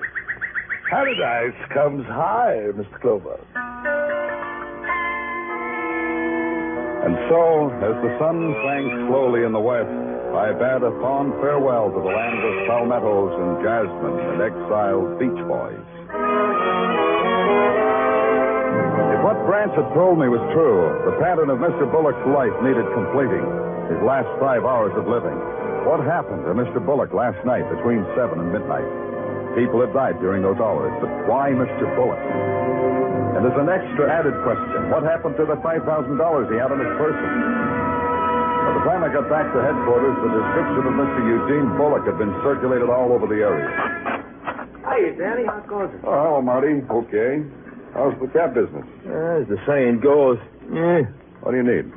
Paradise 0.89 1.55
comes 1.73 2.05
high, 2.07 2.71
Mr. 2.73 2.99
Clover. 3.01 3.39
And 7.05 7.15
so, 7.29 7.69
as 7.69 7.95
the 8.03 8.17
sun 8.19 8.55
sank 8.65 9.07
slowly 9.07 9.43
in 9.43 9.53
the 9.53 9.59
west, 9.59 10.16
I 10.35 10.51
bade 10.51 10.83
a 10.83 10.91
fond 10.99 11.33
farewell 11.39 11.91
to 11.91 11.99
the 11.99 12.11
land 12.11 12.39
of 12.43 12.53
palmettos 12.67 13.31
and 13.35 13.51
jasmine 13.63 14.17
and 14.19 14.39
exiled 14.43 15.19
beach 15.19 15.41
boys. 15.47 15.87
If 19.15 19.19
what 19.23 19.39
Branch 19.47 19.73
had 19.75 19.87
told 19.95 20.19
me 20.19 20.27
was 20.27 20.43
true, 20.51 20.91
the 21.07 21.15
pattern 21.23 21.49
of 21.49 21.63
Mr. 21.63 21.87
Bullock's 21.89 22.21
life 22.27 22.53
needed 22.59 22.85
completing. 22.91 23.43
His 23.87 24.03
last 24.03 24.27
five 24.39 24.67
hours 24.67 24.91
of 24.99 25.07
living. 25.07 25.39
What 25.87 26.03
happened 26.03 26.43
to 26.43 26.51
Mr. 26.51 26.83
Bullock 26.83 27.15
last 27.15 27.39
night 27.47 27.63
between 27.71 28.03
7 28.19 28.35
and 28.35 28.51
midnight? 28.51 28.87
People 29.55 29.79
had 29.79 29.95
died 29.95 30.19
during 30.19 30.43
those 30.43 30.59
hours, 30.59 30.91
but 30.99 31.09
why 31.23 31.55
Mr. 31.55 31.87
Bullock? 31.95 32.19
And 33.39 33.47
as 33.47 33.55
an 33.55 33.71
extra 33.71 34.11
added 34.11 34.35
question, 34.43 34.91
what 34.91 35.07
happened 35.07 35.39
to 35.39 35.45
the 35.47 35.55
$5,000 35.63 35.81
he 36.51 36.57
had 36.59 36.69
on 36.69 36.83
his 36.83 36.93
person? 36.99 37.86
By 38.87 38.95
the 38.95 38.99
time 39.03 39.11
I 39.11 39.13
got 39.19 39.27
back 39.27 39.51
to 39.51 39.59
headquarters, 39.59 40.15
the 40.23 40.31
description 40.31 40.87
of 40.87 40.95
Mr. 40.95 41.19
Eugene 41.27 41.75
Bullock 41.75 42.07
had 42.07 42.17
been 42.17 42.31
circulated 42.39 42.87
all 42.87 43.11
over 43.11 43.27
the 43.27 43.43
area. 43.43 43.67
Hey, 44.87 45.11
Danny, 45.11 45.43
how 45.43 45.59
goes 45.67 45.91
it? 45.91 45.99
Oh, 46.07 46.15
hello, 46.15 46.41
Marty. 46.41 46.79
Okay. 46.87 47.43
How's 47.91 48.15
the 48.23 48.31
cab 48.31 48.55
business? 48.55 48.87
As 49.03 49.43
the 49.51 49.59
saying 49.67 49.99
goes, 49.99 50.39
eh, 50.71 51.03
What 51.43 51.51
do 51.51 51.57
you 51.59 51.67
need? 51.67 51.91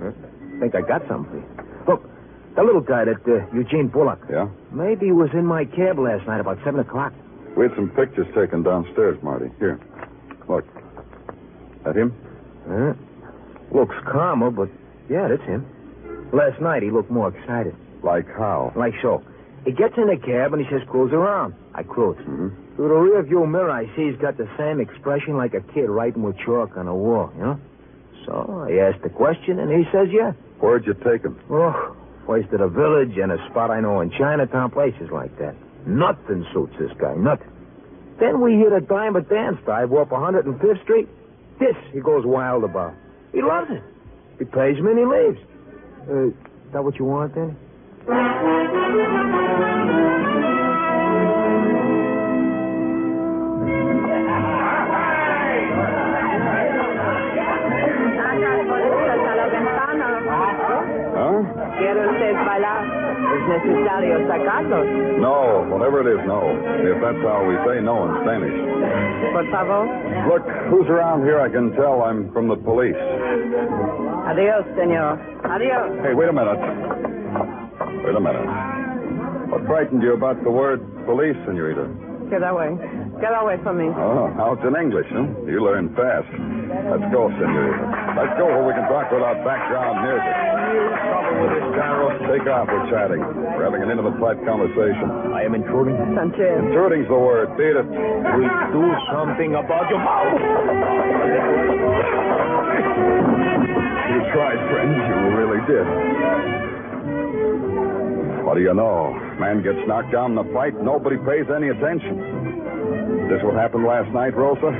I 0.00 0.60
think 0.64 0.72
I 0.72 0.80
got 0.80 1.04
something. 1.12 1.44
Look, 1.86 2.08
the 2.56 2.62
little 2.64 2.80
guy, 2.80 3.04
that 3.04 3.20
uh, 3.28 3.44
Eugene 3.52 3.88
Bullock. 3.92 4.24
Yeah? 4.32 4.48
Maybe 4.72 5.06
he 5.06 5.12
was 5.12 5.28
in 5.34 5.44
my 5.44 5.66
cab 5.66 5.98
last 6.00 6.24
night 6.26 6.40
about 6.40 6.56
7 6.64 6.80
o'clock. 6.80 7.12
We 7.54 7.68
had 7.68 7.76
some 7.76 7.90
pictures 7.92 8.26
taken 8.34 8.62
downstairs, 8.62 9.20
Marty. 9.22 9.52
Here. 9.58 9.76
Look. 10.48 10.64
That 11.84 11.96
him? 12.00 12.16
Huh? 12.64 12.96
Looks 13.76 13.96
calmer, 14.10 14.50
but 14.50 14.70
yeah, 15.10 15.28
that's 15.28 15.44
him. 15.44 15.68
Last 16.32 16.60
night 16.60 16.82
he 16.82 16.90
looked 16.90 17.10
more 17.10 17.28
excited. 17.28 17.74
Like 18.02 18.26
how? 18.26 18.72
Like 18.76 18.94
so. 19.02 19.22
He 19.64 19.72
gets 19.72 19.94
in 19.98 20.06
the 20.06 20.16
cab 20.16 20.54
and 20.54 20.64
he 20.64 20.70
says, 20.70 20.80
cruise 20.88 21.12
around. 21.12 21.54
I 21.74 21.82
cruise. 21.82 22.16
Mm-hmm. 22.18 22.76
Through 22.76 22.88
the 22.88 22.94
rear 22.94 23.22
view 23.22 23.46
mirror, 23.46 23.70
I 23.70 23.84
see 23.94 24.10
he's 24.10 24.20
got 24.20 24.38
the 24.38 24.48
same 24.56 24.80
expression 24.80 25.36
like 25.36 25.52
a 25.52 25.60
kid 25.60 25.90
writing 25.90 26.22
with 26.22 26.38
chalk 26.38 26.76
on 26.76 26.88
a 26.88 26.94
wall, 26.94 27.30
you 27.36 27.42
know? 27.42 27.60
So 28.24 28.66
I 28.68 28.88
asked 28.88 29.02
the 29.02 29.10
question 29.10 29.58
and 29.58 29.70
he 29.70 29.84
says, 29.92 30.08
yeah. 30.10 30.32
Where'd 30.60 30.86
you 30.86 30.94
take 30.94 31.22
him? 31.22 31.38
Oh, 31.50 31.96
to 32.38 32.56
the 32.56 32.68
village 32.68 33.18
and 33.18 33.32
a 33.32 33.38
spot 33.50 33.72
I 33.72 33.80
know 33.80 34.00
in 34.00 34.10
Chinatown, 34.12 34.70
places 34.70 35.10
like 35.10 35.36
that. 35.38 35.56
Nothing 35.84 36.46
suits 36.54 36.74
this 36.78 36.92
guy, 36.96 37.14
nothing. 37.16 37.50
Then 38.20 38.40
we 38.40 38.54
hit 38.54 38.72
a 38.72 38.80
dime 38.80 39.16
a 39.16 39.22
dance 39.22 39.58
dive 39.66 39.92
up 39.92 40.10
105th 40.10 40.82
Street. 40.84 41.08
This 41.58 41.74
he 41.92 42.00
goes 42.00 42.24
wild 42.24 42.62
about. 42.62 42.94
He 43.32 43.42
loves 43.42 43.70
it. 43.70 43.82
He 44.38 44.44
pays 44.44 44.78
me 44.78 44.92
and 44.92 44.98
he 44.98 45.04
leaves. 45.04 45.40
Uh, 46.08 46.28
is 46.28 46.34
that 46.72 46.82
what 46.82 46.98
you 46.98 47.04
want, 47.04 47.34
then? 47.34 47.56
Huh? 60.10 61.44
¿Quiere 61.78 62.06
usted 62.08 62.34
bailar? 62.46 62.84
Es 63.30 63.42
necesario 63.48 64.26
sacarlos. 64.26 64.86
No, 65.20 65.66
whatever 65.68 66.00
it 66.00 66.08
is, 66.18 66.26
no. 66.26 66.40
If 66.80 67.00
that's 67.02 67.18
how 67.22 67.44
we 67.46 67.54
say 67.66 67.80
no 67.82 68.08
in 68.08 68.22
Spanish. 68.24 68.56
Por 69.32 69.44
favor. 69.50 69.84
Look, 70.28 70.44
who's 70.70 70.88
around 70.88 71.24
here? 71.24 71.40
I 71.40 71.48
can 71.50 71.72
tell 71.76 72.02
I'm 72.02 72.32
from 72.32 72.48
the 72.48 72.56
police. 72.56 72.96
Adiós, 74.26 74.64
señor. 74.76 75.18
Adiós. 75.50 75.90
Hey, 76.06 76.14
wait 76.14 76.28
a 76.28 76.32
minute. 76.32 76.60
Wait 78.06 78.14
a 78.14 78.22
minute. 78.22 78.46
What 79.50 79.66
frightened 79.66 80.02
you 80.02 80.14
about 80.14 80.38
the 80.44 80.50
word 80.50 80.78
police, 81.04 81.34
senorita? 81.42 81.90
Get 82.30 82.46
away. 82.46 82.70
Get 83.18 83.34
away 83.34 83.58
from 83.66 83.82
me. 83.82 83.90
Oh, 83.90 84.30
now 84.38 84.54
it's 84.54 84.62
in 84.62 84.78
English, 84.78 85.10
huh? 85.10 85.26
You 85.50 85.58
learn 85.66 85.90
fast. 85.98 86.30
Let's 86.86 87.02
go, 87.10 87.26
senorita. 87.34 87.82
Let's 88.14 88.38
go 88.38 88.46
where 88.46 88.62
we 88.62 88.78
can 88.78 88.86
talk 88.86 89.10
without 89.10 89.42
background 89.42 90.06
music. 90.06 90.34
Trouble 91.10 91.34
with 91.42 91.50
this 91.58 91.66
Carol? 91.74 92.14
Take 92.30 92.46
off, 92.46 92.70
we're 92.70 92.86
chatting. 92.86 93.18
We're 93.18 93.66
having 93.66 93.82
an 93.82 93.90
intimate, 93.90 94.14
private 94.22 94.46
conversation. 94.46 95.34
I 95.34 95.42
am 95.42 95.58
intruding. 95.58 95.98
Sanchez. 96.14 96.62
Intruding's 96.62 97.10
the 97.10 97.18
word. 97.18 97.50
Beat 97.58 97.74
it. 97.74 97.90
We 97.90 98.46
do 98.70 98.86
something 99.10 99.58
about 99.58 99.90
your 99.90 99.98
mouth. 99.98 100.38
You 104.20 104.28
tried, 104.36 104.60
friend. 104.68 104.92
You 105.00 105.16
really 105.32 105.60
did. 105.64 105.86
What 108.44 108.54
do 108.54 108.60
you 108.60 108.74
know? 108.74 109.16
Man 109.40 109.62
gets 109.62 109.80
knocked 109.88 110.12
down 110.12 110.32
in 110.32 110.38
a 110.44 110.44
fight, 110.52 110.76
nobody 110.76 111.16
pays 111.16 111.48
any 111.48 111.72
attention. 111.72 112.20
This 113.32 113.40
what 113.40 113.56
happened 113.56 113.88
last 113.88 114.12
night, 114.12 114.36
Rosa? 114.36 114.76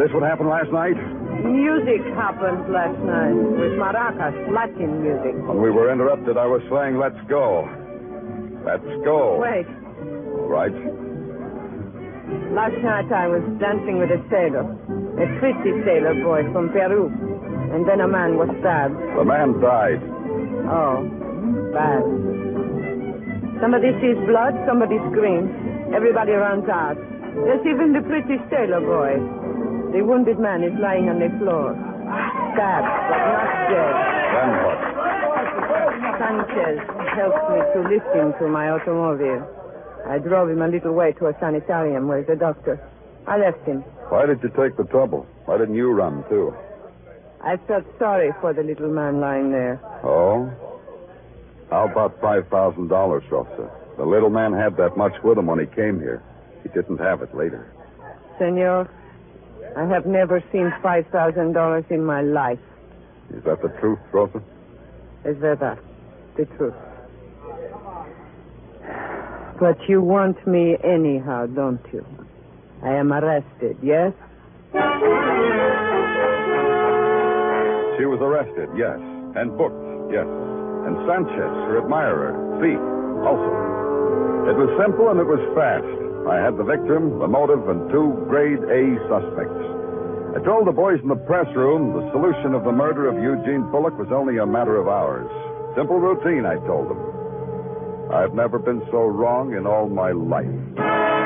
This 0.00 0.08
what 0.16 0.22
happened 0.24 0.48
last 0.48 0.72
night? 0.72 0.96
Music 1.44 2.00
happened 2.16 2.72
last 2.72 2.96
night 3.04 3.36
with 3.36 3.76
maracas, 3.76 4.32
Latin 4.48 5.02
music. 5.04 5.36
When 5.44 5.60
we 5.60 5.68
were 5.68 5.92
interrupted, 5.92 6.38
I 6.38 6.46
was 6.46 6.64
saying, 6.72 6.96
let's 6.96 7.20
go. 7.28 7.68
Let's 8.64 8.88
go. 9.04 9.44
Wait. 9.44 9.68
All 10.40 10.48
right. 10.48 10.72
Last 12.56 12.80
night 12.80 13.12
I 13.12 13.28
was 13.28 13.44
dancing 13.60 14.00
with 14.00 14.08
a 14.08 14.24
sailor, 14.32 14.64
a 15.20 15.26
pretty 15.36 15.84
sailor 15.84 16.16
boy 16.24 16.48
from 16.50 16.72
Peru. 16.72 17.12
And 17.72 17.86
then 17.86 18.00
a 18.00 18.08
man 18.08 18.36
was 18.36 18.48
stabbed. 18.60 18.96
The 18.96 19.24
man 19.24 19.60
died. 19.60 20.00
Oh, 20.68 21.04
bad. 21.72 22.02
Somebody 23.60 23.92
sees 24.00 24.16
blood, 24.24 24.54
somebody 24.66 24.96
screams. 25.10 25.50
Everybody 25.94 26.32
runs 26.32 26.68
out. 26.68 26.96
There's 27.44 27.64
even 27.66 27.92
the 27.92 28.02
pretty 28.06 28.38
sailor 28.50 28.80
boy. 28.80 29.18
The 29.92 30.04
wounded 30.04 30.38
man 30.38 30.62
is 30.62 30.72
lying 30.80 31.08
on 31.08 31.18
the 31.18 31.28
floor. 31.38 31.74
Stabbed, 32.54 32.88
but 32.88 33.20
not 33.20 33.50
dead. 33.68 33.94
Then 34.32 34.50
what? 34.64 34.80
Sanchez 36.18 36.78
helped 37.14 37.44
me 37.52 37.58
to 37.72 37.78
lift 37.88 38.10
him 38.14 38.32
to 38.40 38.48
my 38.48 38.70
automobile. 38.70 39.46
I 40.06 40.18
drove 40.18 40.50
him 40.50 40.62
a 40.62 40.68
little 40.68 40.92
way 40.94 41.12
to 41.12 41.26
a 41.26 41.34
sanitarium 41.40 42.08
where 42.08 42.22
the 42.22 42.36
doctor. 42.36 42.80
I 43.26 43.38
left 43.38 43.64
him. 43.66 43.82
Why 44.08 44.26
did 44.26 44.42
you 44.42 44.48
take 44.50 44.76
the 44.76 44.84
trouble? 44.84 45.26
Why 45.44 45.58
didn't 45.58 45.74
you 45.74 45.92
run, 45.92 46.24
too? 46.28 46.54
I 47.42 47.56
felt 47.68 47.84
sorry 47.98 48.32
for 48.40 48.52
the 48.52 48.62
little 48.62 48.90
man 48.90 49.20
lying 49.20 49.50
there. 49.50 49.80
Oh? 50.02 50.50
How 51.70 51.86
about 51.86 52.20
$5,000, 52.20 53.30
Rosa? 53.30 53.70
The 53.96 54.04
little 54.04 54.30
man 54.30 54.52
had 54.52 54.76
that 54.76 54.96
much 54.96 55.12
with 55.22 55.38
him 55.38 55.46
when 55.46 55.58
he 55.58 55.66
came 55.66 55.98
here. 56.00 56.22
He 56.62 56.68
didn't 56.70 56.98
have 56.98 57.22
it 57.22 57.34
later. 57.34 57.72
Senor, 58.38 58.88
I 59.76 59.84
have 59.86 60.06
never 60.06 60.42
seen 60.52 60.72
$5,000 60.82 61.90
in 61.90 62.04
my 62.04 62.22
life. 62.22 62.58
Is 63.34 63.44
that 63.44 63.60
the 63.62 63.68
truth, 63.80 63.98
Rosa? 64.12 64.42
Es 65.24 65.36
verdad. 65.36 65.78
The 66.36 66.46
truth. 66.56 66.74
But 69.60 69.76
you 69.88 70.00
want 70.00 70.46
me 70.46 70.76
anyhow, 70.82 71.46
don't 71.46 71.84
you? 71.92 72.06
I 72.82 72.94
am 72.94 73.12
arrested, 73.12 73.76
yes? 73.82 74.12
She 77.98 78.06
was 78.06 78.22
arrested, 78.22 78.70
yes. 78.78 78.94
And 79.34 79.58
booked, 79.58 79.82
yes. 80.14 80.26
And 80.86 80.94
Sanchez, 81.02 81.52
her 81.66 81.82
admirer, 81.82 82.30
thief, 82.62 82.78
also. 83.26 83.50
It 84.46 84.56
was 84.56 84.70
simple 84.78 85.10
and 85.10 85.18
it 85.18 85.26
was 85.26 85.42
fast. 85.58 85.84
I 86.30 86.38
had 86.38 86.54
the 86.56 86.64
victim, 86.64 87.18
the 87.18 87.26
motive, 87.26 87.68
and 87.68 87.90
two 87.90 88.14
grade 88.30 88.62
A 88.70 88.96
suspects. 89.10 89.66
I 90.36 90.44
told 90.46 90.70
the 90.70 90.76
boys 90.76 91.02
in 91.02 91.08
the 91.08 91.18
press 91.26 91.50
room 91.58 91.92
the 91.92 92.06
solution 92.14 92.54
of 92.54 92.62
the 92.62 92.72
murder 92.72 93.10
of 93.10 93.18
Eugene 93.18 93.66
Bullock 93.74 93.98
was 93.98 94.14
only 94.14 94.38
a 94.38 94.46
matter 94.46 94.78
of 94.78 94.86
hours. 94.86 95.26
Simple 95.74 95.98
routine, 95.98 96.46
I 96.46 96.54
told 96.70 96.88
them. 96.88 97.02
I've 98.14 98.32
never 98.32 98.58
been 98.58 98.80
so 98.90 99.04
wrong 99.10 99.54
in 99.58 99.66
all 99.66 99.88
my 99.88 100.12
life. 100.12 101.17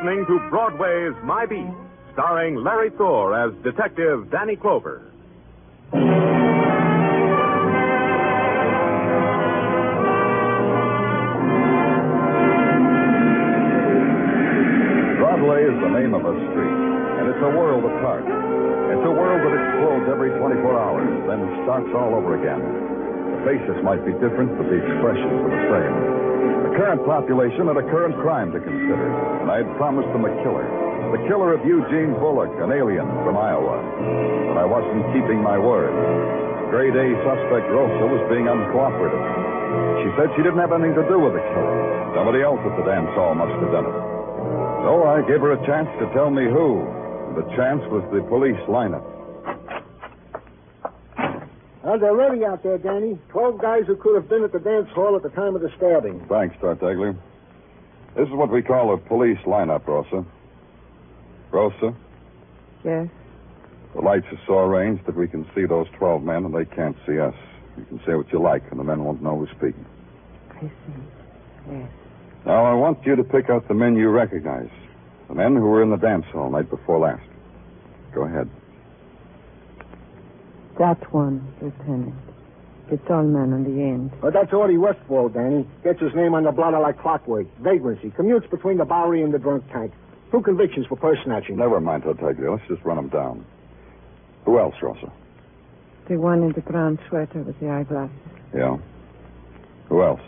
Listening 0.00 0.24
to 0.24 0.38
Broadway's 0.48 1.12
My 1.24 1.44
Beat, 1.44 1.66
starring 2.14 2.56
Larry 2.56 2.90
Thor 2.96 3.36
as 3.36 3.52
Detective 3.62 4.30
Danny 4.30 4.56
Clover. 4.56 5.02
Broadway 15.18 15.68
is 15.68 15.76
the 15.80 15.92
name 15.92 16.14
of 16.14 16.24
a 16.24 16.34
street, 16.48 16.80
and 17.20 17.28
it's 17.28 17.42
a 17.42 17.52
world 17.52 17.84
apart. 17.84 18.24
It's 18.24 19.04
a 19.04 19.12
world 19.12 19.40
that 19.44 19.52
explodes 19.52 20.08
every 20.10 20.30
24 20.38 20.80
hours, 20.80 21.28
then 21.28 21.64
starts 21.64 21.90
all 21.94 22.14
over 22.14 22.40
again. 22.40 22.99
Faces 23.44 23.80
might 23.80 24.04
be 24.04 24.12
different, 24.20 24.52
but 24.60 24.68
the 24.68 24.76
expressions 24.76 25.36
are 25.40 25.52
the 25.52 25.64
same. 25.72 25.94
The 26.70 26.72
current 26.76 27.02
population 27.08 27.66
had 27.66 27.80
a 27.80 27.86
current 27.88 28.14
crime 28.20 28.52
to 28.52 28.60
consider, 28.60 29.08
and 29.40 29.50
I 29.50 29.64
had 29.64 29.70
promised 29.80 30.12
them 30.12 30.28
a 30.28 30.32
killer. 30.44 30.64
The 31.10 31.24
killer 31.26 31.56
of 31.56 31.64
Eugene 31.66 32.14
Bullock, 32.20 32.52
an 32.62 32.70
alien 32.70 33.08
from 33.26 33.34
Iowa. 33.34 33.80
But 34.52 34.56
I 34.60 34.66
wasn't 34.68 35.02
keeping 35.10 35.42
my 35.42 35.58
word. 35.58 35.90
Grade 36.70 36.94
A 36.94 37.06
suspect 37.26 37.66
Rosa 37.66 38.06
was 38.06 38.22
being 38.30 38.46
uncooperative. 38.46 39.24
She 40.06 40.08
said 40.14 40.30
she 40.38 40.46
didn't 40.46 40.62
have 40.62 40.70
anything 40.70 40.94
to 40.94 41.06
do 41.10 41.18
with 41.18 41.34
the 41.34 41.42
killing. 41.42 41.80
Somebody 42.14 42.46
else 42.46 42.62
at 42.62 42.78
the 42.78 42.86
dance 42.86 43.10
hall 43.18 43.34
must 43.34 43.56
have 43.58 43.74
done 43.74 43.90
it. 43.90 43.96
So 44.86 45.04
I 45.10 45.26
gave 45.26 45.42
her 45.42 45.58
a 45.58 45.62
chance 45.66 45.90
to 45.98 46.06
tell 46.14 46.30
me 46.30 46.46
who. 46.46 46.86
The 47.34 47.46
chance 47.58 47.82
was 47.90 48.06
the 48.14 48.22
police 48.30 48.60
lineup. 48.70 49.19
Well, 51.90 51.98
they're 51.98 52.14
ready 52.14 52.44
out 52.44 52.62
there, 52.62 52.78
Danny. 52.78 53.18
Twelve 53.30 53.60
guys 53.60 53.82
who 53.88 53.96
could 53.96 54.14
have 54.14 54.28
been 54.28 54.44
at 54.44 54.52
the 54.52 54.60
dance 54.60 54.88
hall 54.94 55.16
at 55.16 55.24
the 55.24 55.28
time 55.30 55.56
of 55.56 55.60
the 55.60 55.72
stabbing. 55.76 56.24
Thanks, 56.28 56.54
Tartaglia. 56.60 57.16
This 58.14 58.28
is 58.28 58.32
what 58.32 58.48
we 58.48 58.62
call 58.62 58.94
a 58.94 58.96
police 58.96 59.40
lineup, 59.44 59.84
Rosa. 59.88 60.24
Rosa, 61.50 61.92
Yes. 62.84 63.08
the 63.92 64.02
lights 64.02 64.26
are 64.30 64.38
so 64.46 64.58
arranged 64.60 65.04
that 65.06 65.16
we 65.16 65.26
can 65.26 65.44
see 65.52 65.64
those 65.64 65.88
12 65.98 66.22
men 66.22 66.44
and 66.44 66.54
they 66.54 66.64
can't 66.64 66.96
see 67.08 67.18
us. 67.18 67.34
You 67.76 67.84
can 67.86 68.00
say 68.06 68.14
what 68.14 68.32
you 68.32 68.38
like, 68.38 68.62
and 68.70 68.78
the 68.78 68.84
men 68.84 69.02
won't 69.02 69.20
know 69.20 69.36
who's 69.38 69.50
speaking. 69.50 69.84
I 70.52 70.60
see. 70.60 70.70
Yes. 71.72 71.88
Now, 72.46 72.66
I 72.66 72.74
want 72.74 73.04
you 73.04 73.16
to 73.16 73.24
pick 73.24 73.50
out 73.50 73.66
the 73.66 73.74
men 73.74 73.96
you 73.96 74.10
recognize. 74.10 74.70
The 75.26 75.34
men 75.34 75.56
who 75.56 75.62
were 75.62 75.82
in 75.82 75.90
the 75.90 75.96
dance 75.96 76.26
hall 76.26 76.50
night 76.50 76.70
before 76.70 77.00
last. 77.00 77.26
Go 78.14 78.22
ahead. 78.26 78.48
That 80.78 81.12
one, 81.12 81.52
Lieutenant. 81.60 82.14
The 82.90 82.96
tall 82.98 83.22
man 83.22 83.52
on 83.52 83.64
the 83.64 83.82
end. 83.82 84.10
Well, 84.20 84.32
that's 84.32 84.52
Artie 84.52 84.78
Westfall, 84.78 85.28
Danny. 85.28 85.66
Gets 85.84 86.00
his 86.00 86.14
name 86.14 86.34
on 86.34 86.44
the 86.44 86.52
blotter 86.52 86.80
like 86.80 86.98
clockwork. 87.00 87.46
Vagrancy. 87.60 88.10
Commutes 88.10 88.50
between 88.50 88.78
the 88.78 88.84
Bowery 88.84 89.22
and 89.22 89.32
the 89.32 89.38
drunk 89.38 89.64
tank. 89.70 89.92
Two 90.32 90.40
convictions 90.42 90.86
for 90.86 90.96
purse 90.96 91.18
snatching. 91.24 91.56
Never 91.56 91.80
mind, 91.80 92.02
Tartaglia. 92.02 92.50
Let's 92.50 92.66
just 92.68 92.82
run 92.84 92.96
them 92.96 93.08
down. 93.08 93.44
Who 94.44 94.58
else, 94.58 94.74
Rosa? 94.82 95.12
The 96.08 96.16
one 96.16 96.42
in 96.42 96.52
the 96.52 96.62
brown 96.62 96.98
sweater 97.08 97.42
with 97.42 97.58
the 97.60 97.70
eyeglasses. 97.70 98.16
Yeah. 98.54 98.78
Who 99.88 100.02
else? 100.02 100.20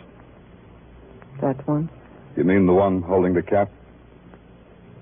That 1.41 1.67
one. 1.67 1.89
You 2.37 2.43
mean 2.43 2.65
the 2.65 2.73
one 2.73 3.01
holding 3.01 3.33
the 3.33 3.43
cap? 3.43 3.69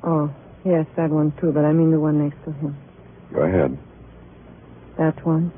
Oh, 0.03 0.33
yes, 0.65 0.87
that 0.95 1.11
one 1.11 1.31
too, 1.39 1.51
but 1.51 1.63
I 1.63 1.73
mean 1.73 1.91
the 1.91 1.99
one 1.99 2.23
next 2.23 2.43
to 2.45 2.51
him. 2.51 2.75
Go 3.33 3.41
ahead. 3.41 3.77
That 5.01 5.25
one. 5.25 5.51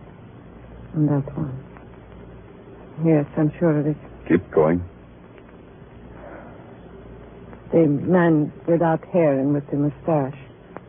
And 0.93 1.09
that 1.09 1.37
one. 1.37 1.51
Yes, 3.03 3.25
I'm 3.35 3.51
sure 3.59 3.77
of 3.77 3.87
it. 3.87 3.97
Keep 4.29 4.49
going. 4.51 4.81
The 7.73 7.85
man 7.87 8.53
without 8.69 9.03
hair 9.07 9.37
and 9.37 9.53
with 9.53 9.69
the 9.69 9.75
mustache. 9.75 10.39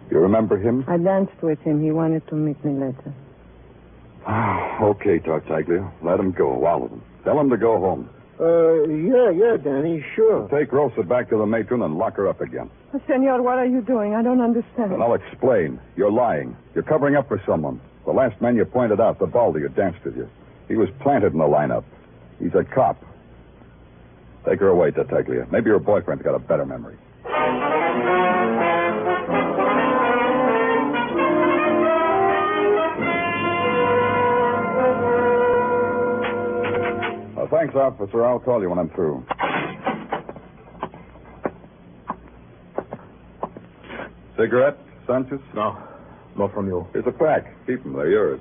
You 0.09 0.21
remember 0.21 0.57
him? 0.57 0.85
I 0.87 0.99
danced 0.99 1.43
with 1.43 1.59
him. 1.63 1.83
He 1.83 1.91
wanted 1.91 2.29
to 2.29 2.37
meet 2.37 2.65
me 2.65 2.75
later. 2.75 3.13
okay, 4.81 5.19
Tartaglia. 5.19 5.91
Let 6.05 6.21
him 6.21 6.31
go, 6.31 6.65
all 6.65 6.85
of 6.85 6.91
them. 6.91 7.03
Tell 7.25 7.41
him 7.41 7.51
to 7.51 7.57
go 7.57 7.81
home. 7.81 8.09
Uh, 8.39 8.85
yeah, 8.85 9.31
yeah, 9.31 9.57
Danny, 9.57 10.05
sure. 10.15 10.47
Take 10.49 10.73
Rosa 10.73 11.03
back 11.03 11.29
to 11.31 11.39
the 11.39 11.47
matron 11.47 11.83
and 11.83 11.99
lock 11.99 12.17
her 12.19 12.29
up 12.29 12.41
again. 12.41 12.71
Senor, 13.09 13.43
what 13.43 13.59
are 13.59 13.67
you 13.67 13.83
doing? 13.83 14.15
I 14.15 14.23
don't 14.23 14.41
understand. 14.41 14.93
And 14.93 15.03
I'll 15.03 15.15
explain. 15.15 15.81
You're 15.97 16.13
lying. 16.13 16.57
You're 16.75 16.85
covering 16.85 17.17
up 17.17 17.29
for 17.29 17.41
someone. 17.47 17.81
The 18.05 18.13
last 18.13 18.41
man 18.41 18.57
you 18.57 18.65
pointed 18.65 19.01
out, 19.01 19.19
the 19.19 19.27
baldy 19.27 19.61
who 19.61 19.69
danced 19.69 20.05
with 20.05 20.17
you. 20.17 20.29
He 20.69 20.77
was 20.77 20.89
planted 21.01 21.33
in 21.33 21.39
the 21.39 21.45
lineup. 21.45 21.85
He's 22.39 22.55
a 22.55 22.65
cop. 22.65 23.03
Take 24.47 24.61
her 24.61 24.69
away, 24.69 24.91
Tartaglia. 24.91 25.47
Maybe 25.51 25.71
your 25.71 25.79
boyfriend's 25.79 26.23
got 26.23 26.35
a 26.35 26.39
better 26.39 26.67
memory. 26.67 26.97
Thanks, 37.51 37.77
officer. 37.77 38.25
I'll 38.27 38.41
call 38.41 38.61
you 38.61 38.69
when 38.69 38.79
I'm 38.81 38.91
through. 38.91 39.25
Cigarette, 44.45 44.77
Sanchez? 45.07 45.41
No. 45.55 45.75
Not 46.37 46.53
from 46.53 46.67
you. 46.67 46.87
Here's 46.93 47.07
a 47.07 47.13
pack. 47.13 47.47
Keep 47.67 47.83
them. 47.83 47.95
They're 47.95 48.11
yours. 48.11 48.41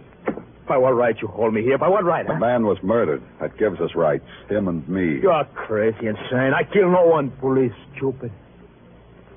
By 0.68 0.76
what 0.78 0.92
right 0.96 1.16
you 1.22 1.30
hold 1.30 1.54
me 1.54 1.62
here? 1.62 1.78
By 1.78 1.88
what 1.88 2.04
right, 2.04 2.28
The 2.28 2.34
huh? 2.34 2.40
man 2.40 2.66
was 2.66 2.78
murdered. 2.84 3.22
That 3.40 3.58
gives 3.58 3.80
us 3.80 3.92
rights. 3.96 4.26
Him 4.50 4.68
and 4.68 4.88
me. 4.90 5.22
You're 5.22 5.46
crazy, 5.56 6.08
insane. 6.08 6.52
I 6.54 6.64
kill 6.74 6.92
no 6.92 7.06
one, 7.06 7.32
police. 7.40 7.72
Stupid. 7.96 8.34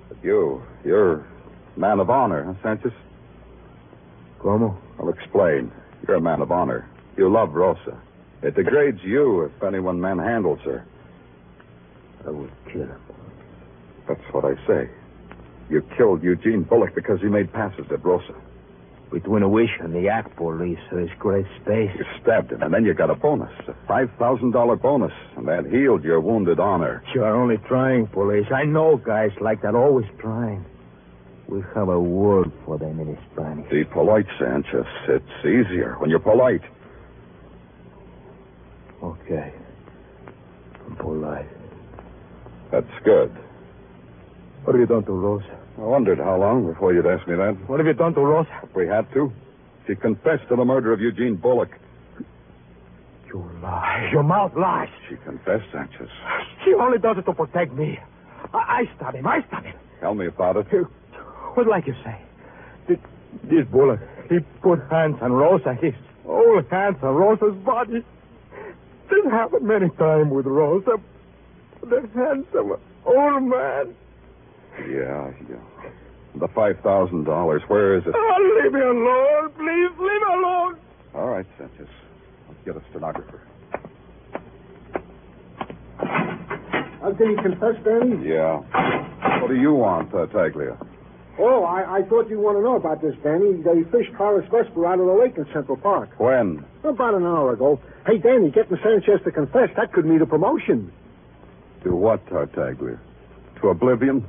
But 0.09 0.19
you, 0.25 0.61
you're 0.85 1.25
man 1.77 2.01
of 2.01 2.11
honor, 2.11 2.43
huh, 2.45 2.55
Sanchez? 2.65 2.93
Como? 4.41 4.77
I'll 4.99 5.09
explain. 5.11 5.71
You're 6.07 6.17
a 6.17 6.21
man 6.21 6.41
of 6.41 6.51
honor. 6.51 6.89
You 7.17 7.29
love 7.33 7.55
Rosa. 7.55 7.97
It 8.43 8.57
degrades 8.57 8.99
you 9.05 9.43
if 9.43 9.63
anyone 9.63 10.01
manhandles 10.01 10.61
her. 10.65 10.85
I 12.27 12.31
would 12.31 12.51
kill 12.73 12.83
him. 12.83 13.01
That's 14.09 14.21
what 14.33 14.45
I 14.45 14.55
say. 14.67 14.89
You 15.69 15.83
killed 15.97 16.23
Eugene 16.23 16.63
Bullock 16.63 16.95
because 16.95 17.21
he 17.21 17.27
made 17.27 17.53
passes 17.53 17.87
at 17.91 18.05
Rosa. 18.05 18.35
Between 19.11 19.43
a 19.43 19.49
wish 19.49 19.71
and 19.81 19.95
the 19.95 20.09
act, 20.09 20.37
police, 20.37 20.79
there's 20.91 21.11
great 21.19 21.47
space. 21.63 21.91
You 21.97 22.05
stabbed 22.21 22.51
him, 22.51 22.63
and 22.63 22.75
then 22.75 22.85
you 22.85 22.93
got 22.93 23.11
a 23.11 23.15
bonus, 23.15 23.53
a 23.69 23.73
$5,000 23.91 24.83
bonus, 24.83 25.13
and 25.37 25.47
that 25.47 25.67
healed 25.67 26.03
your 26.03 26.21
wounded 26.21 26.59
honor. 26.59 27.03
You're 27.15 27.35
only 27.35 27.59
trying, 27.69 28.09
police. 28.09 28.47
I 28.53 28.65
know 28.65 28.97
guys 28.97 29.31
like 29.41 29.63
that, 29.63 29.75
always 29.75 30.07
trying. 30.19 30.65
We 31.49 31.63
have 31.77 31.89
a 31.89 32.01
word 32.01 32.51
for 32.65 32.79
them 32.79 32.99
in 32.99 33.17
Spanish. 33.33 33.71
Be 33.71 33.85
polite, 33.85 34.27
Sanchez. 34.41 34.87
It's 35.09 35.39
easier 35.41 35.95
when 35.99 36.11
you're 36.11 36.19
polite. 36.19 36.63
Okay. 39.03 39.55
I'm 40.87 40.97
polite. 40.97 41.49
That's 42.73 42.87
good. 43.05 43.37
What 44.67 44.75
have 44.75 44.81
you 44.81 44.87
done 44.87 45.05
to 45.05 45.13
Rosa? 45.13 45.59
I 45.79 45.83
wondered 45.83 46.19
how 46.19 46.37
long 46.41 46.67
before 46.67 46.93
you'd 46.93 47.07
ask 47.07 47.25
me 47.29 47.37
that. 47.37 47.55
What 47.69 47.79
have 47.79 47.87
you 47.87 47.93
done 47.93 48.15
to 48.15 48.21
Rosa? 48.21 48.51
If 48.65 48.75
we 48.75 48.89
had 48.89 49.07
to. 49.15 49.33
She 49.87 49.95
confessed 49.95 50.49
to 50.49 50.57
the 50.57 50.65
murder 50.65 50.93
of 50.93 51.01
Eugene 51.01 51.37
Bullock. 51.37 51.69
You 53.29 53.49
lie. 53.63 54.09
Your 54.11 54.25
mouth 54.25 54.57
lies. 54.57 54.89
She 55.09 55.15
confessed, 55.25 55.67
Sanchez. 55.71 56.09
She 56.65 56.75
only 56.75 56.99
does 56.99 57.17
it 57.17 57.27
to 57.27 57.33
protect 57.33 57.75
me. 57.75 58.01
I, 58.53 58.59
I 58.59 58.97
stab 58.97 59.15
him. 59.15 59.29
I 59.29 59.47
stab 59.47 59.63
him. 59.63 59.77
Tell 60.01 60.17
me 60.17 60.27
about 60.27 60.57
it. 60.57 60.67
What 61.55 61.69
like 61.69 61.87
you 61.87 61.95
say? 62.03 62.21
This, 62.89 62.99
this 63.45 63.65
bullet, 63.71 64.01
he 64.29 64.41
put 64.63 64.81
hands 64.91 65.19
on 65.23 65.31
Rosa. 65.31 65.75
His 65.81 65.95
whole 66.25 66.61
hands 66.69 66.97
on 67.05 67.15
Rosa's 67.15 67.55
body. 67.65 68.05
This 69.11 69.25
happened 69.31 69.69
many 69.69 69.91
times 69.91 70.33
with 70.33 70.47
Rosa. 70.47 70.97
The 71.83 72.01
hands 72.17 72.47
of 72.53 72.67
an 72.73 72.81
old 73.05 73.43
man. 73.45 73.95
Yeah, 74.81 75.33
yeah. 75.49 75.91
The 76.39 76.49
$5,000. 76.49 77.69
Where 77.69 77.97
is 77.97 78.05
it? 78.07 78.15
Oh, 78.15 78.61
leave 78.63 78.73
me 78.73 78.81
alone. 78.81 79.51
Please, 79.57 79.91
leave 79.99 80.21
me 80.21 80.35
alone. 80.35 80.79
All 81.15 81.29
right, 81.29 81.47
Sanchez. 81.59 81.89
Let's 82.49 82.61
get 82.65 82.77
a 82.77 82.83
stenographer. 82.91 83.41
Uh, 87.03 87.13
did 87.13 87.29
he 87.31 87.37
confess, 87.43 87.77
Danny? 87.85 88.29
Yeah. 88.29 88.59
What 89.41 89.49
do 89.49 89.55
you 89.57 89.73
want, 89.75 90.13
uh, 90.13 90.27
Taglia? 90.27 90.77
Oh, 91.39 91.65
I, 91.65 91.99
I 91.99 92.03
thought 92.03 92.29
you'd 92.29 92.41
want 92.41 92.59
to 92.59 92.63
know 92.63 92.77
about 92.77 93.01
this, 93.03 93.15
Danny. 93.23 93.63
They 93.63 93.85
fished 93.91 94.13
Horace 94.17 94.49
Vesper 94.51 94.87
out 94.87 94.99
of 95.01 95.07
the 95.07 95.13
lake 95.13 95.37
in 95.37 95.45
Central 95.53 95.77
Park. 95.77 96.11
When? 96.19 96.65
About 96.83 97.15
an 97.15 97.25
hour 97.25 97.53
ago. 97.53 97.81
Hey, 98.07 98.19
Danny, 98.19 98.51
getting 98.51 98.77
Sanchez 98.83 99.21
to 99.25 99.31
confess, 99.31 99.69
that 99.77 99.93
could 99.93 100.05
mean 100.07 100.23
a 100.23 100.27
promotion. 100.27 100.93
To 101.85 101.95
what, 101.95 102.27
Tartaglia? 102.29 102.99
To 103.61 103.69
oblivion? 103.69 104.25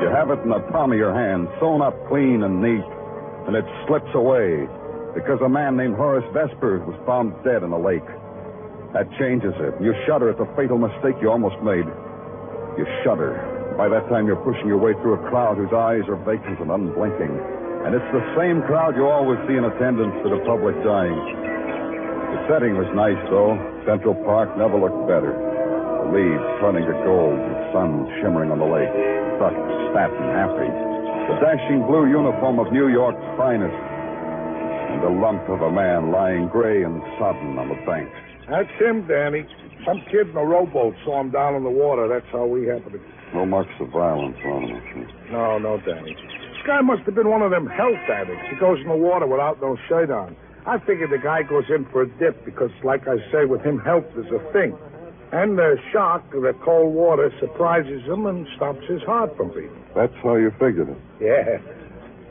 You 0.00 0.08
have 0.08 0.30
it 0.30 0.40
in 0.42 0.50
the 0.50 0.60
palm 0.72 0.92
of 0.92 0.98
your 0.98 1.14
hand, 1.14 1.48
sewn 1.60 1.82
up 1.82 1.94
clean 2.08 2.42
and 2.42 2.62
neat, 2.62 2.84
and 3.46 3.56
it 3.56 3.64
slips 3.86 4.10
away 4.14 4.66
because 5.14 5.40
a 5.42 5.48
man 5.48 5.76
named 5.76 5.96
Horace 5.96 6.26
Vesper 6.32 6.78
was 6.86 6.94
found 7.06 7.34
dead 7.42 7.62
in 7.62 7.72
a 7.72 7.78
lake. 7.78 8.06
That 8.94 9.10
changes 9.18 9.54
it. 9.58 9.74
You 9.82 9.94
shudder 10.06 10.30
at 10.30 10.38
the 10.38 10.46
fatal 10.54 10.78
mistake 10.78 11.18
you 11.22 11.30
almost 11.30 11.58
made. 11.62 11.86
You 12.78 12.86
shudder. 13.02 13.38
By 13.78 13.88
that 13.88 14.06
time, 14.08 14.26
you're 14.26 14.42
pushing 14.44 14.66
your 14.66 14.78
way 14.78 14.94
through 15.02 15.14
a 15.18 15.22
crowd 15.30 15.58
whose 15.58 15.72
eyes 15.72 16.06
are 16.06 16.18
vacant 16.22 16.58
and 16.60 16.70
unblinking. 16.70 17.32
And 17.86 17.94
it's 17.94 18.10
the 18.12 18.22
same 18.36 18.62
crowd 18.68 18.94
you 18.94 19.08
always 19.08 19.38
see 19.48 19.56
in 19.56 19.64
attendance 19.64 20.14
to 20.22 20.28
the 20.30 20.42
public 20.46 20.74
dying. 20.84 21.16
The 21.16 22.38
setting 22.46 22.76
was 22.76 22.86
nice, 22.94 23.18
though. 23.30 23.58
Central 23.86 24.14
Park 24.22 24.54
never 24.58 24.78
looked 24.78 25.08
better. 25.08 25.49
Leaves 26.10 26.42
turning 26.58 26.82
to 26.90 26.96
gold, 27.06 27.38
the 27.38 27.56
sun 27.70 28.02
shimmering 28.18 28.50
on 28.50 28.58
the 28.58 28.66
lake. 28.66 28.90
Buck, 29.38 29.54
fat 29.94 30.10
and 30.10 30.30
happy. 30.34 30.66
The 30.66 31.36
dashing 31.38 31.86
blue 31.86 32.10
uniform 32.10 32.58
of 32.58 32.72
New 32.74 32.90
York's 32.90 33.22
finest. 33.38 33.70
And 34.90 35.06
the 35.06 35.14
lump 35.22 35.46
of 35.46 35.62
a 35.62 35.70
man 35.70 36.10
lying 36.10 36.48
gray 36.48 36.82
and 36.82 36.98
sodden 37.14 37.54
on 37.54 37.70
the 37.70 37.78
bank. 37.86 38.10
That's 38.50 38.70
him, 38.82 39.06
Danny. 39.06 39.46
Some 39.86 40.02
kid 40.10 40.28
in 40.28 40.36
a 40.36 40.44
rowboat 40.44 40.98
saw 41.04 41.20
him 41.20 41.30
down 41.30 41.54
in 41.54 41.62
the 41.62 41.70
water. 41.70 42.08
That's 42.10 42.26
how 42.32 42.44
we 42.44 42.66
happened 42.66 42.92
to. 42.92 42.98
Be. 42.98 43.04
No 43.32 43.46
marks 43.46 43.70
of 43.78 43.90
violence 43.94 44.36
on 44.44 44.66
him. 44.66 45.06
No, 45.30 45.58
no, 45.58 45.78
Danny. 45.78 46.18
This 46.18 46.66
guy 46.66 46.80
must 46.80 47.02
have 47.06 47.14
been 47.14 47.30
one 47.30 47.42
of 47.42 47.52
them 47.52 47.70
health 47.70 48.02
addicts. 48.10 48.50
He 48.50 48.56
goes 48.58 48.82
in 48.82 48.88
the 48.88 48.98
water 48.98 49.28
without 49.30 49.62
no 49.62 49.78
shirt 49.88 50.10
on. 50.10 50.34
I 50.66 50.78
figured 50.82 51.10
the 51.10 51.22
guy 51.22 51.44
goes 51.44 51.70
in 51.70 51.86
for 51.94 52.02
a 52.02 52.08
dip 52.18 52.44
because, 52.44 52.70
like 52.82 53.06
I 53.06 53.16
say, 53.30 53.46
with 53.46 53.62
him, 53.62 53.78
health 53.78 54.10
is 54.18 54.26
a 54.34 54.42
thing. 54.52 54.76
And 55.32 55.56
the 55.56 55.76
shock 55.92 56.24
of 56.34 56.42
the 56.42 56.54
cold 56.64 56.92
water 56.92 57.32
surprises 57.38 58.02
him 58.04 58.26
and 58.26 58.46
stops 58.56 58.84
his 58.88 59.02
heart 59.02 59.36
from 59.36 59.48
beating. 59.48 59.84
That's 59.94 60.14
how 60.22 60.34
you 60.34 60.50
figured 60.58 60.88
it. 60.88 60.98
Yeah. 61.20 61.58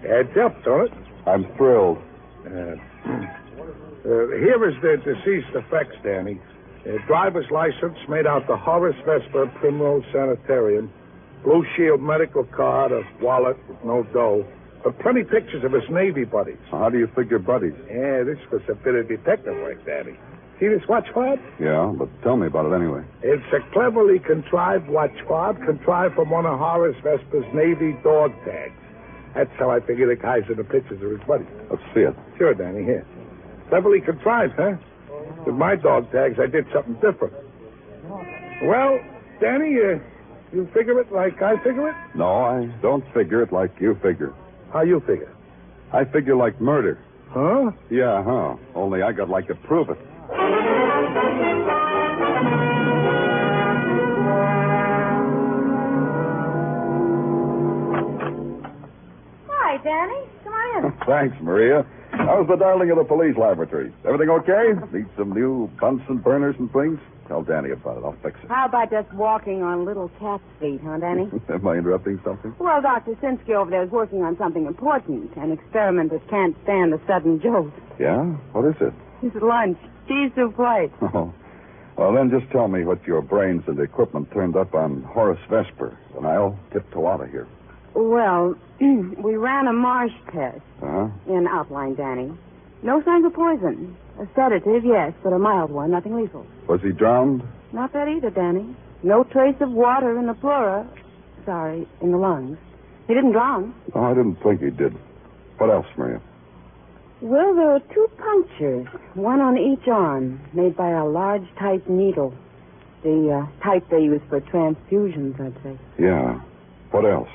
Adds 0.09 0.35
up, 0.37 0.63
don't 0.63 0.91
it? 0.91 0.93
I'm 1.25 1.45
thrilled. 1.55 1.97
Uh, 2.45 2.49
uh, 2.49 2.75
here 4.03 4.67
is 4.67 4.75
the 4.81 4.97
deceased 5.03 5.55
effects, 5.55 5.95
Danny. 6.03 6.41
Uh, 6.85 6.97
driver's 7.07 7.49
license 7.51 7.97
made 8.09 8.25
out 8.25 8.47
the 8.47 8.57
Horace 8.57 8.95
Vesper 9.05 9.47
Primrose 9.59 10.03
Sanitarium, 10.11 10.91
Blue 11.43 11.65
Shield 11.75 12.01
medical 12.01 12.43
card, 12.45 12.91
a 12.91 13.03
wallet 13.21 13.57
with 13.69 13.77
no 13.83 14.03
dough, 14.11 14.45
but 14.83 14.97
plenty 14.99 15.23
pictures 15.23 15.63
of 15.63 15.71
his 15.71 15.83
Navy 15.89 16.23
buddies. 16.23 16.57
How 16.71 16.89
do 16.89 16.97
you 16.97 17.07
figure 17.07 17.39
buddies? 17.39 17.73
Yeah, 17.89 18.23
this 18.23 18.39
was 18.51 18.61
a 18.69 18.75
bit 18.75 18.95
of 18.95 19.07
detective 19.07 19.55
work, 19.55 19.85
Danny. 19.85 20.17
See 20.59 20.67
this 20.67 20.85
watch 20.89 21.07
fob? 21.13 21.39
Yeah, 21.59 21.93
but 21.97 22.09
tell 22.21 22.35
me 22.35 22.47
about 22.47 22.71
it 22.71 22.75
anyway. 22.75 23.03
It's 23.23 23.45
a 23.53 23.59
cleverly 23.71 24.19
contrived 24.19 24.89
watch 24.89 25.15
fob 25.27 25.57
contrived 25.63 26.15
from 26.15 26.29
one 26.29 26.45
of 26.45 26.59
Horace 26.59 26.97
Vesper's 27.01 27.45
Navy 27.53 27.95
dog 28.03 28.33
tags. 28.43 28.73
That's 29.35 29.51
how 29.57 29.69
I 29.69 29.79
figure 29.79 30.07
the 30.07 30.21
guys 30.21 30.43
in 30.49 30.57
the 30.57 30.63
pictures 30.65 31.01
are 31.01 31.15
his 31.15 31.25
buddies. 31.25 31.47
Let's 31.69 31.83
see 31.93 32.01
it. 32.01 32.15
Sure, 32.37 32.53
Danny, 32.53 32.83
here. 32.83 33.05
Cleverly 33.69 34.01
contrived, 34.01 34.53
huh? 34.57 34.75
With 35.45 35.55
my 35.55 35.75
dog 35.75 36.11
tags, 36.11 36.37
I 36.39 36.47
did 36.47 36.65
something 36.73 36.95
different. 36.95 37.33
Well, 38.63 38.99
Danny, 39.39 39.77
uh, 39.79 39.99
you 40.51 40.67
figure 40.73 40.99
it 40.99 41.11
like 41.13 41.41
I 41.41 41.55
figure 41.63 41.87
it? 41.89 41.95
No, 42.15 42.43
I 42.43 42.65
don't 42.81 43.05
figure 43.13 43.41
it 43.43 43.53
like 43.53 43.71
you 43.79 43.95
figure. 44.01 44.33
How 44.73 44.81
you 44.81 44.99
figure? 45.01 45.33
I 45.93 46.03
figure 46.03 46.35
like 46.35 46.59
murder. 46.59 46.99
Huh? 47.29 47.71
Yeah, 47.89 48.23
huh. 48.23 48.55
Only 48.75 49.03
I 49.03 49.13
got 49.13 49.29
like 49.29 49.47
to 49.47 49.55
prove 49.55 49.89
it. 49.89 49.97
Hi, 59.47 59.77
Danny. 59.83 60.27
Come 60.43 60.53
on 60.53 60.85
in. 60.85 60.91
Thanks, 61.05 61.35
Maria. 61.41 61.85
How's 62.11 62.47
the 62.47 62.55
darling 62.55 62.91
of 62.91 62.97
the 62.97 63.03
police 63.03 63.35
laboratory? 63.37 63.93
Everything 64.05 64.29
okay? 64.29 64.73
Need 64.91 65.05
some 65.17 65.31
new 65.31 65.69
Bunsen 65.79 66.17
burners 66.17 66.55
and 66.59 66.71
things? 66.73 66.99
Tell 67.27 67.43
Danny 67.43 67.69
about 67.71 67.97
it. 67.97 68.03
I'll 68.03 68.17
fix 68.23 68.37
it. 68.43 68.49
How 68.49 68.65
about 68.65 68.89
just 68.89 69.11
walking 69.13 69.61
on 69.61 69.85
little 69.85 70.09
cat's 70.19 70.43
feet, 70.59 70.81
huh, 70.83 70.97
Danny? 70.97 71.29
Am 71.49 71.67
I 71.67 71.75
interrupting 71.75 72.19
something? 72.23 72.53
well, 72.59 72.81
Dr. 72.81 73.13
Sinsky 73.21 73.51
over 73.51 73.69
there 73.69 73.83
is 73.83 73.91
working 73.91 74.23
on 74.23 74.37
something 74.37 74.65
important, 74.65 75.35
an 75.37 75.51
experiment 75.51 76.11
that 76.11 76.27
can't 76.29 76.55
stand 76.63 76.93
a 76.93 76.99
sudden 77.07 77.39
jolt. 77.41 77.71
Yeah? 77.99 78.23
What 78.53 78.65
is 78.65 78.75
it? 78.81 78.93
It's 79.21 79.35
lunch. 79.41 79.77
Cheese 80.09 80.31
soup 80.35 80.55
plate. 80.55 80.91
Oh. 81.01 81.31
Well, 81.97 82.13
then 82.13 82.29
just 82.29 82.49
tell 82.51 82.67
me 82.67 82.83
what 82.83 83.05
your 83.05 83.21
brains 83.21 83.63
and 83.67 83.79
equipment 83.79 84.31
turned 84.31 84.55
up 84.55 84.73
on 84.73 85.03
Horace 85.03 85.39
Vesper, 85.49 85.97
and 86.17 86.25
I'll 86.25 86.57
tiptoe 86.73 87.05
out 87.07 87.21
of 87.21 87.29
here. 87.29 87.47
Well, 87.93 88.55
we 88.81 89.35
ran 89.35 89.67
a 89.67 89.73
marsh 89.73 90.13
test 90.33 90.61
Uh-huh. 90.81 91.07
in 91.27 91.45
outline, 91.47 91.95
Danny. 91.95 92.31
No 92.83 93.03
signs 93.03 93.25
of 93.25 93.33
poison. 93.33 93.95
A 94.19 94.25
sedative, 94.35 94.83
yes, 94.85 95.13
but 95.23 95.33
a 95.33 95.39
mild 95.39 95.71
one, 95.71 95.91
nothing 95.91 96.15
lethal. 96.15 96.45
Was 96.67 96.81
he 96.81 96.91
drowned? 96.91 97.43
Not 97.73 97.93
that 97.93 98.07
either, 98.07 98.29
Danny. 98.31 98.75
No 99.03 99.23
trace 99.23 99.55
of 99.61 99.69
water 99.71 100.17
in 100.17 100.25
the 100.27 100.33
pleura. 100.33 100.87
Sorry, 101.45 101.87
in 102.01 102.11
the 102.11 102.17
lungs. 102.17 102.57
He 103.07 103.13
didn't 103.13 103.31
drown. 103.33 103.73
No, 103.93 104.03
I 104.03 104.13
didn't 104.13 104.35
think 104.41 104.61
he 104.61 104.69
did. 104.71 104.93
What 105.57 105.69
else, 105.69 105.85
Maria? 105.97 106.21
Well, 107.21 107.53
there 107.53 107.71
are 107.71 107.81
two 107.93 108.09
punctures, 108.17 108.87
one 109.13 109.41
on 109.41 109.57
each 109.57 109.87
arm, 109.89 110.39
made 110.53 110.77
by 110.77 110.91
a 110.91 111.05
large 111.05 111.43
type 111.59 111.87
needle. 111.89 112.33
The 113.03 113.43
uh, 113.43 113.63
type 113.63 113.89
they 113.89 113.99
use 114.03 114.21
for 114.29 114.39
transfusions, 114.39 115.39
I'd 115.39 115.61
say. 115.63 115.77
Yeah. 115.97 116.41
What 116.91 117.05
else? 117.05 117.29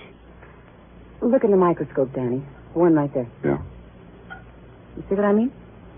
Look 1.21 1.45
in 1.45 1.51
the 1.51 1.57
microscope, 1.57 2.15
Danny. 2.15 2.43
The 2.73 2.79
one 2.79 2.95
right 2.95 3.13
there. 3.13 3.29
Yeah. 3.45 3.59
You 4.97 5.05
see 5.09 5.15
what 5.17 5.25
I 5.25 5.33
mean? 5.33 5.53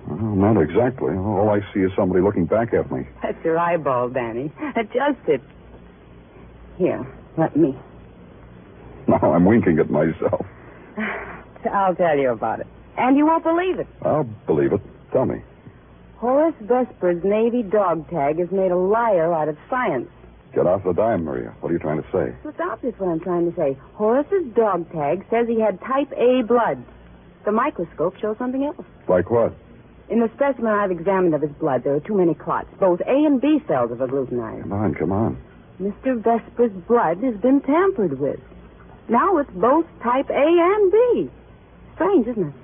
Well, 0.09 0.19
not 0.19 0.61
exactly. 0.61 1.15
All 1.15 1.49
I 1.51 1.61
see 1.73 1.81
is 1.81 1.93
somebody 1.97 2.23
looking 2.23 2.47
back 2.47 2.75
at 2.75 2.91
me. 2.91 3.07
That's 3.23 3.43
your 3.45 3.59
eyeball, 3.59 4.09
Danny. 4.09 4.53
Adjust 4.77 5.29
it. 5.29 5.43
Here, 6.77 7.07
let 7.37 7.57
me. 7.57 7.77
Now 9.07 9.33
I'm 9.33 9.45
winking 9.45 9.79
at 9.79 9.91
myself. 9.91 10.45
I'll 11.73 11.95
tell 11.95 12.19
you 12.19 12.31
about 12.31 12.61
it. 12.61 12.67
And 12.97 13.17
you 13.17 13.27
won't 13.27 13.45
believe 13.45 13.79
it. 13.79 13.87
I'll 14.03 14.25
believe 14.47 14.73
it. 14.73 14.81
Tell 15.13 15.27
me. 15.27 15.43
Horace 16.17 16.55
Vesper's 16.61 17.23
Navy 17.25 17.63
dog 17.63 18.09
tag 18.11 18.39
has 18.39 18.51
made 18.51 18.71
a 18.71 18.77
liar 18.77 19.33
out 19.35 19.49
of 19.49 19.59
science. 19.69 20.09
Get 20.55 20.67
off 20.67 20.85
the 20.85 20.95
dime, 20.95 21.25
Maria. 21.25 21.55
What 21.61 21.71
are 21.71 21.73
you 21.75 21.79
trying 21.79 22.03
to 22.03 22.09
say? 22.11 22.35
It's 22.49 22.59
obvious 22.59 22.95
what 22.99 23.11
I'm 23.11 23.21
trying 23.21 23.51
to 23.51 23.57
say. 23.57 23.77
Horace's 23.95 24.47
dog 24.55 24.91
tag 24.93 25.27
says 25.29 25.47
he 25.47 25.61
had 25.61 25.79
type 25.83 26.11
A 26.17 26.43
blood. 26.43 26.83
The 27.45 27.53
microscope 27.53 28.17
shows 28.19 28.39
something 28.39 28.65
else. 28.65 28.87
Like 29.09 29.31
what? 29.31 29.53
In 30.09 30.21
the 30.21 30.31
specimen 30.35 30.73
I've 30.73 30.91
examined 30.91 31.35
of 31.35 31.43
his 31.43 31.51
blood, 31.53 31.85
there 31.85 31.95
are 31.95 32.01
too 32.01 32.17
many 32.17 32.33
clots. 32.33 32.69
Both 32.81 33.01
A 33.03 33.25
and 33.27 33.41
B 33.41 33.61
cells 33.69 33.91
have 33.91 33.99
agglutinized. 33.99 34.63
Come 34.63 34.73
on, 34.73 34.95
come 34.95 35.13
on. 35.13 35.37
Mr. 35.81 36.17
Vesper's 36.23 36.73
blood 36.89 37.19
has 37.23 37.37
been 37.37 37.61
tampered 37.61 38.19
with. 38.19 38.41
Now 39.09 39.37
it's 39.37 39.51
both 39.51 39.85
type 40.03 40.31
A 40.31 40.33
and 40.35 40.93
B. 40.93 41.31
Strange, 41.95 42.27
isn't 42.29 42.49
it? 42.49 42.55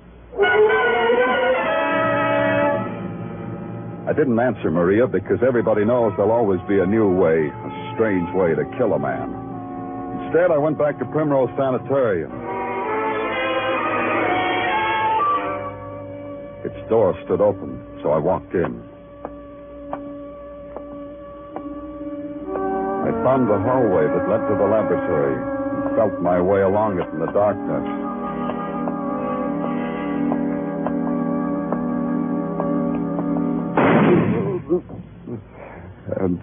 I 4.05 4.13
didn't 4.15 4.39
answer 4.39 4.71
Maria 4.71 5.07
because 5.07 5.39
everybody 5.45 5.85
knows 5.85 6.13
there'll 6.17 6.31
always 6.31 6.59
be 6.67 6.79
a 6.79 6.85
new 6.85 7.09
way, 7.09 7.47
a 7.49 7.93
strange 7.93 8.33
way 8.33 8.55
to 8.55 8.65
kill 8.77 8.93
a 8.93 8.99
man. 8.99 9.29
Instead, 10.25 10.51
I 10.51 10.57
went 10.57 10.77
back 10.77 10.97
to 10.99 11.05
Primrose 11.05 11.49
Sanitarium. 11.57 12.31
Its 16.65 16.89
door 16.89 17.15
stood 17.25 17.41
open, 17.41 17.81
so 18.01 18.11
I 18.11 18.17
walked 18.17 18.53
in. 18.53 18.81
I 23.03 23.11
found 23.23 23.49
the 23.49 23.59
hallway 23.59 24.07
that 24.07 24.29
led 24.29 24.47
to 24.49 24.55
the 24.57 24.65
laboratory 24.65 25.35
and 25.35 25.95
felt 25.95 26.21
my 26.21 26.41
way 26.41 26.61
along 26.61 26.99
it 26.99 27.07
in 27.13 27.19
the 27.19 27.31
darkness. 27.31 28.02
And 36.19 36.41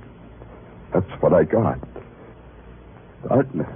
that's 0.92 1.10
what 1.22 1.32
I 1.32 1.44
got. 1.44 1.78
Darkness. 3.28 3.68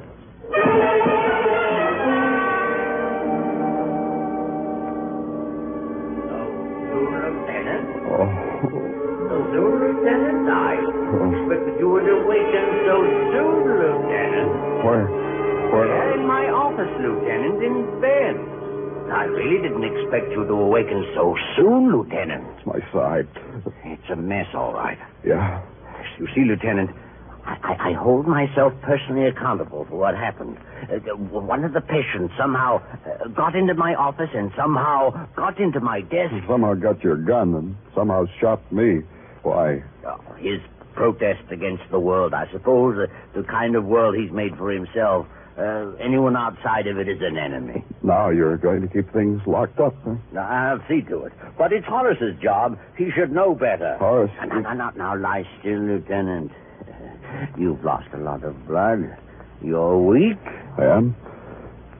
Lieutenant. 6.54 7.86
Oh, 8.06 8.28
So 9.28 9.36
soon, 9.50 9.72
Lieutenant? 9.80 10.48
I 10.48 10.78
expected 10.78 11.74
you 11.80 11.88
would 11.90 12.06
awaken 12.06 12.66
so 12.86 12.96
soon, 13.34 13.56
Lieutenant. 13.66 14.50
Where? 14.84 15.06
Where? 15.72 15.86
Yeah, 15.88 16.14
in 16.20 16.26
my 16.26 16.44
office, 16.52 16.92
Lieutenant, 17.00 17.58
in 17.62 17.74
bed. 18.00 18.53
I 19.12 19.24
really 19.24 19.60
didn't 19.62 19.84
expect 19.84 20.30
you 20.30 20.44
to 20.46 20.52
awaken 20.52 21.04
so 21.14 21.36
soon, 21.56 21.92
Lieutenant. 21.92 22.44
It's 22.56 22.66
my 22.66 22.80
side. 22.92 23.28
It's 23.84 24.10
a 24.10 24.16
mess, 24.16 24.46
all 24.54 24.72
right. 24.72 24.98
Yeah. 25.24 25.62
You 26.18 26.26
see, 26.34 26.44
Lieutenant, 26.44 26.90
I, 27.44 27.56
I, 27.62 27.90
I 27.90 27.92
hold 27.92 28.26
myself 28.26 28.72
personally 28.82 29.26
accountable 29.26 29.86
for 29.88 29.96
what 29.96 30.14
happened. 30.14 30.56
Uh, 30.90 30.96
uh, 31.12 31.16
one 31.16 31.64
of 31.64 31.72
the 31.72 31.80
patients 31.80 32.32
somehow 32.38 32.82
uh, 33.06 33.28
got 33.28 33.54
into 33.54 33.74
my 33.74 33.94
office 33.94 34.30
and 34.34 34.50
somehow 34.56 35.10
got 35.36 35.58
into 35.60 35.80
my 35.80 36.00
desk. 36.00 36.34
Somehow 36.48 36.74
got 36.74 37.02
your 37.02 37.16
gun 37.16 37.54
and 37.54 37.76
somehow 37.94 38.24
shot 38.40 38.60
me. 38.72 39.02
Why? 39.42 39.82
Oh, 40.06 40.20
his 40.38 40.60
protest 40.94 41.42
against 41.50 41.82
the 41.90 42.00
world, 42.00 42.32
I 42.32 42.50
suppose, 42.52 42.96
uh, 42.98 43.12
the 43.38 43.44
kind 43.46 43.76
of 43.76 43.84
world 43.84 44.16
he's 44.16 44.32
made 44.32 44.56
for 44.56 44.70
himself. 44.70 45.26
Uh, 45.56 45.92
anyone 46.00 46.36
outside 46.36 46.86
of 46.88 46.98
it 46.98 47.08
is 47.08 47.20
an 47.20 47.38
enemy. 47.38 47.84
Now 48.02 48.30
you're 48.30 48.56
going 48.56 48.80
to 48.82 48.88
keep 48.88 49.12
things 49.12 49.40
locked 49.46 49.78
up, 49.78 49.94
huh? 50.04 50.16
I'll 50.38 50.82
see 50.88 51.00
to 51.02 51.24
it. 51.24 51.32
But 51.56 51.72
it's 51.72 51.86
Horace's 51.86 52.34
job. 52.42 52.76
He 52.98 53.10
should 53.12 53.30
know 53.30 53.54
better. 53.54 53.96
Horace? 53.98 54.32
Now, 54.48 54.58
now, 54.60 54.72
now, 54.74 54.90
now 54.96 55.16
lie 55.16 55.44
still, 55.60 55.78
Lieutenant. 55.78 56.50
You've 57.56 57.84
lost 57.84 58.08
a 58.14 58.18
lot 58.18 58.42
of 58.42 58.66
blood. 58.66 59.16
You're 59.62 59.98
weak. 59.98 60.38
I 60.76 60.84
am. 60.86 61.14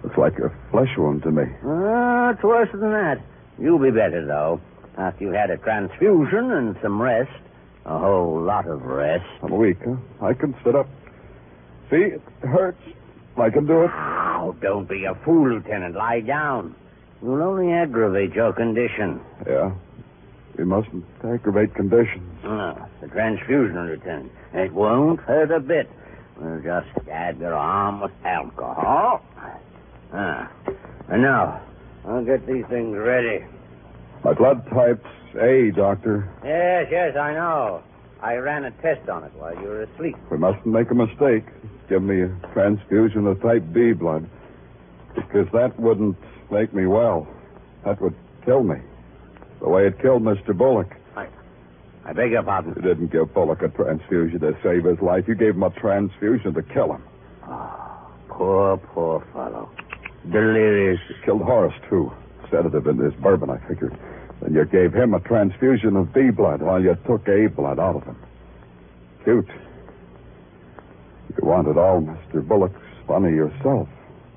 Looks 0.02 0.18
like 0.18 0.38
a 0.40 0.52
flesh 0.70 0.90
wound 0.98 1.22
to 1.22 1.30
me. 1.30 1.44
Ah, 1.64 2.30
it's 2.30 2.42
worse 2.42 2.68
than 2.72 2.90
that. 2.90 3.20
You'll 3.58 3.78
be 3.78 3.90
better, 3.90 4.26
though, 4.26 4.60
after 4.98 5.24
you've 5.24 5.34
had 5.34 5.50
a 5.50 5.56
transfusion 5.58 6.50
and 6.50 6.76
some 6.82 7.00
rest. 7.00 7.30
A 7.86 7.98
whole 7.98 8.40
lot 8.42 8.66
of 8.66 8.82
rest. 8.82 9.24
I'm 9.42 9.56
weak, 9.56 9.78
huh? 9.84 9.96
I 10.20 10.34
can 10.34 10.54
sit 10.64 10.74
up. 10.74 10.88
See, 11.90 11.96
it 11.96 12.20
hurts. 12.42 12.80
I 13.36 13.50
can 13.50 13.66
do 13.66 13.82
it. 13.82 13.90
Oh, 13.92 14.54
don't 14.60 14.88
be 14.88 15.04
a 15.04 15.14
fool, 15.24 15.50
Lieutenant. 15.50 15.94
Lie 15.94 16.20
down. 16.20 16.74
You'll 17.22 17.42
only 17.42 17.72
aggravate 17.72 18.32
your 18.32 18.52
condition. 18.52 19.20
Yeah. 19.46 19.72
We 20.56 20.64
mustn't 20.64 21.04
aggravate 21.24 21.74
conditions. 21.74 22.38
Ah, 22.44 22.86
the 23.00 23.08
transfusion, 23.08 23.86
Lieutenant. 23.86 24.30
It 24.52 24.72
won't 24.72 25.20
hurt 25.20 25.50
a 25.50 25.58
bit. 25.60 25.90
We'll 26.40 26.60
just 26.60 27.06
dab 27.06 27.40
your 27.40 27.54
arm 27.54 28.00
with 28.00 28.12
alcohol. 28.24 29.22
Ah. 30.12 30.50
And 31.08 31.22
now, 31.22 31.60
I'll 32.06 32.24
get 32.24 32.46
these 32.46 32.64
things 32.66 32.96
ready. 32.96 33.44
My 34.22 34.32
blood 34.32 34.64
type's 34.70 35.06
A, 35.40 35.70
Doctor. 35.74 36.28
Yes, 36.44 36.86
yes, 36.90 37.16
I 37.16 37.32
know. 37.34 37.82
I 38.24 38.36
ran 38.36 38.64
a 38.64 38.70
test 38.70 39.06
on 39.10 39.22
it 39.22 39.32
while 39.34 39.54
you 39.54 39.68
were 39.68 39.82
asleep. 39.82 40.16
We 40.30 40.38
mustn't 40.38 40.64
make 40.64 40.90
a 40.90 40.94
mistake. 40.94 41.44
Give 41.90 42.02
me 42.02 42.22
a 42.22 42.28
transfusion 42.54 43.26
of 43.26 43.42
type 43.42 43.62
B 43.70 43.92
blood. 43.92 44.26
Because 45.14 45.46
that 45.52 45.78
wouldn't 45.78 46.16
make 46.50 46.72
me 46.72 46.86
well. 46.86 47.28
That 47.84 48.00
would 48.00 48.14
kill 48.46 48.64
me. 48.64 48.76
The 49.60 49.68
way 49.68 49.86
it 49.86 50.00
killed 50.00 50.22
Mr. 50.22 50.56
Bullock. 50.56 50.96
I 51.14 51.28
I 52.06 52.14
beg 52.14 52.30
your 52.30 52.42
pardon. 52.42 52.72
You 52.76 52.80
didn't 52.80 53.12
give 53.12 53.34
Bullock 53.34 53.60
a 53.60 53.68
transfusion 53.68 54.40
to 54.40 54.56
save 54.62 54.84
his 54.84 55.00
life. 55.02 55.28
You 55.28 55.34
gave 55.34 55.54
him 55.54 55.62
a 55.62 55.70
transfusion 55.70 56.54
to 56.54 56.62
kill 56.62 56.94
him. 56.94 57.02
Ah, 57.42 58.08
poor, 58.30 58.78
poor 58.78 59.22
fellow. 59.34 59.70
Delirious. 60.32 60.98
You 61.10 61.16
killed 61.26 61.42
Horace, 61.42 61.78
too. 61.90 62.10
Sedative 62.50 62.86
in 62.86 62.96
this 62.96 63.12
bourbon, 63.20 63.50
I 63.50 63.58
figured. 63.68 63.98
Then 64.44 64.54
you 64.54 64.64
gave 64.66 64.92
him 64.92 65.14
a 65.14 65.20
transfusion 65.20 65.96
of 65.96 66.12
B 66.12 66.28
blood 66.30 66.60
while 66.60 66.80
you 66.82 66.96
took 67.06 67.26
A 67.28 67.46
blood 67.46 67.78
out 67.80 67.96
of 67.96 68.04
him. 68.04 68.16
Cute. 69.24 69.48
You 71.36 71.48
wanted 71.48 71.78
all 71.78 72.02
Mr. 72.02 72.46
Bullock's 72.46 72.78
funny 73.06 73.30
yourself. 73.30 73.88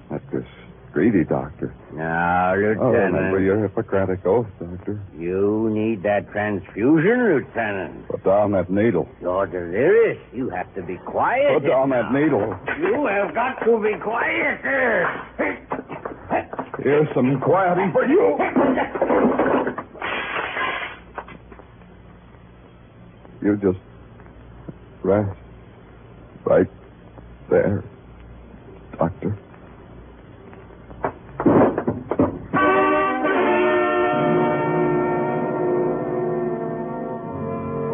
Like 0.10 0.32
this 0.32 0.46
greedy 0.94 1.26
doctor. 1.26 1.76
Now, 1.94 2.56
Lieutenant. 2.56 2.80
Oh, 2.82 2.92
remember 2.92 3.42
your 3.42 3.62
Hippocratic 3.62 4.26
oath, 4.26 4.48
Doctor. 4.60 5.00
you 5.18 5.70
need 5.74 6.02
that 6.04 6.32
transfusion, 6.32 7.36
Lieutenant. 7.36 8.08
Put 8.08 8.24
down 8.24 8.54
that 8.54 8.72
needle. 8.72 9.10
You're 9.22 9.46
delirious. 9.46 10.18
You 10.34 10.50
have 10.50 10.74
to 10.76 10.82
be 10.82 10.96
quiet. 11.06 11.62
Put 11.62 11.68
down 11.70 11.90
that 11.90 12.14
needle. 12.14 12.58
You 12.80 13.06
have 13.08 13.36
got 13.36 13.60
to 13.66 13.78
be 13.84 14.00
quiet. 14.02 14.62
sir. 14.64 15.06
Here's 16.82 17.14
some 17.14 17.42
quieting 17.42 17.92
for 17.92 18.06
you. 18.06 18.38
You 23.42 23.56
just 23.58 23.80
rest 25.04 25.38
right 26.44 26.68
there, 27.50 27.84
Doctor. 28.98 29.38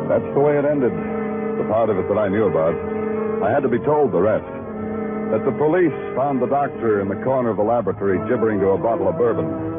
That's 0.07 0.33
the 0.33 0.39
way 0.39 0.57
it 0.57 0.65
ended. 0.65 0.93
The 0.93 1.65
part 1.67 1.89
of 1.89 1.97
it 1.97 2.07
that 2.07 2.17
I 2.17 2.29
knew 2.29 2.45
about. 2.45 2.75
I 3.43 3.51
had 3.51 3.63
to 3.63 3.69
be 3.69 3.79
told 3.79 4.11
the 4.11 4.21
rest. 4.21 4.45
That 5.31 5.43
the 5.43 5.51
police 5.57 5.93
found 6.15 6.41
the 6.41 6.47
doctor 6.47 7.01
in 7.01 7.09
the 7.09 7.17
corner 7.25 7.49
of 7.49 7.57
the 7.57 7.63
laboratory 7.63 8.17
gibbering 8.29 8.59
to 8.59 8.67
a 8.69 8.77
bottle 8.77 9.09
of 9.09 9.17
bourbon. 9.17 9.72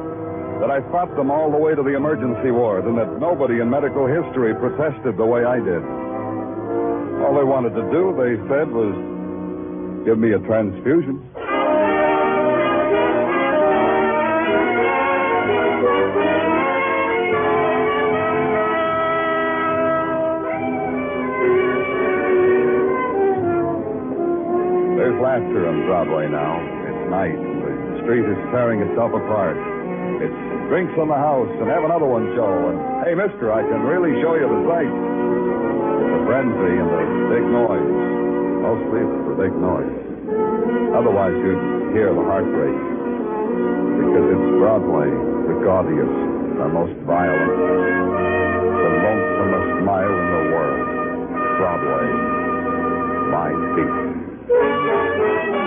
That 0.60 0.70
I 0.70 0.80
fought 0.90 1.14
them 1.16 1.30
all 1.30 1.50
the 1.50 1.58
way 1.58 1.74
to 1.74 1.82
the 1.82 1.94
emergency 1.94 2.50
ward, 2.50 2.86
and 2.86 2.96
that 2.96 3.20
nobody 3.20 3.60
in 3.60 3.68
medical 3.68 4.06
history 4.06 4.54
protested 4.54 5.16
the 5.16 5.26
way 5.26 5.44
I 5.44 5.58
did. 5.58 5.82
All 7.20 7.34
they 7.36 7.44
wanted 7.44 7.74
to 7.74 7.84
do, 7.90 8.12
they 8.16 8.36
said, 8.48 8.70
was 8.70 8.94
give 10.06 10.18
me 10.18 10.32
a 10.32 10.38
transfusion. 10.40 11.20
There's 24.96 25.20
laughter 25.20 25.68
on 25.68 25.84
Broadway 25.86 26.28
now. 26.28 26.60
It's 26.88 27.10
night, 27.10 27.36
the 27.36 28.00
street 28.04 28.24
is 28.24 28.36
tearing 28.52 28.80
itself 28.80 29.12
apart. 29.12 29.56
It's 30.22 30.40
drinks 30.70 30.94
on 30.98 31.08
the 31.10 31.18
house 31.18 31.50
and 31.58 31.66
have 31.68 31.82
another 31.82 32.06
one 32.06 32.30
show. 32.38 32.52
And 32.70 32.78
hey, 33.02 33.14
mister, 33.18 33.50
I 33.50 33.62
can 33.66 33.82
really 33.82 34.14
show 34.22 34.34
you 34.38 34.46
the 34.46 34.60
sights. 34.70 34.94
The 34.94 36.20
frenzy 36.28 36.74
and 36.78 36.88
the 36.88 37.02
big 37.34 37.44
noise. 37.50 37.94
Mostly 38.62 39.02
the 39.02 39.34
big 39.34 39.52
noise. 39.58 39.94
Otherwise, 40.94 41.34
you'd 41.34 41.92
hear 41.92 42.14
the 42.14 42.24
heartbreak. 42.24 42.78
Because 43.98 44.26
it's 44.30 44.48
Broadway, 44.62 45.10
the 45.10 45.56
gaudiest, 45.66 46.16
the 46.58 46.68
most 46.70 46.94
violent, 47.04 47.50
the 47.50 48.90
lonesomest 49.04 49.84
mile 49.84 50.14
in 50.14 50.28
the 50.30 50.42
world. 50.54 50.86
Broadway, 51.58 52.06
my 53.34 53.50
feet. 53.74 55.63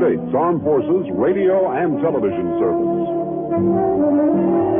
States 0.00 0.32
Armed 0.34 0.62
Forces 0.62 1.10
Radio 1.12 1.70
and 1.72 2.00
Television 2.00 2.56
Service. 2.56 4.79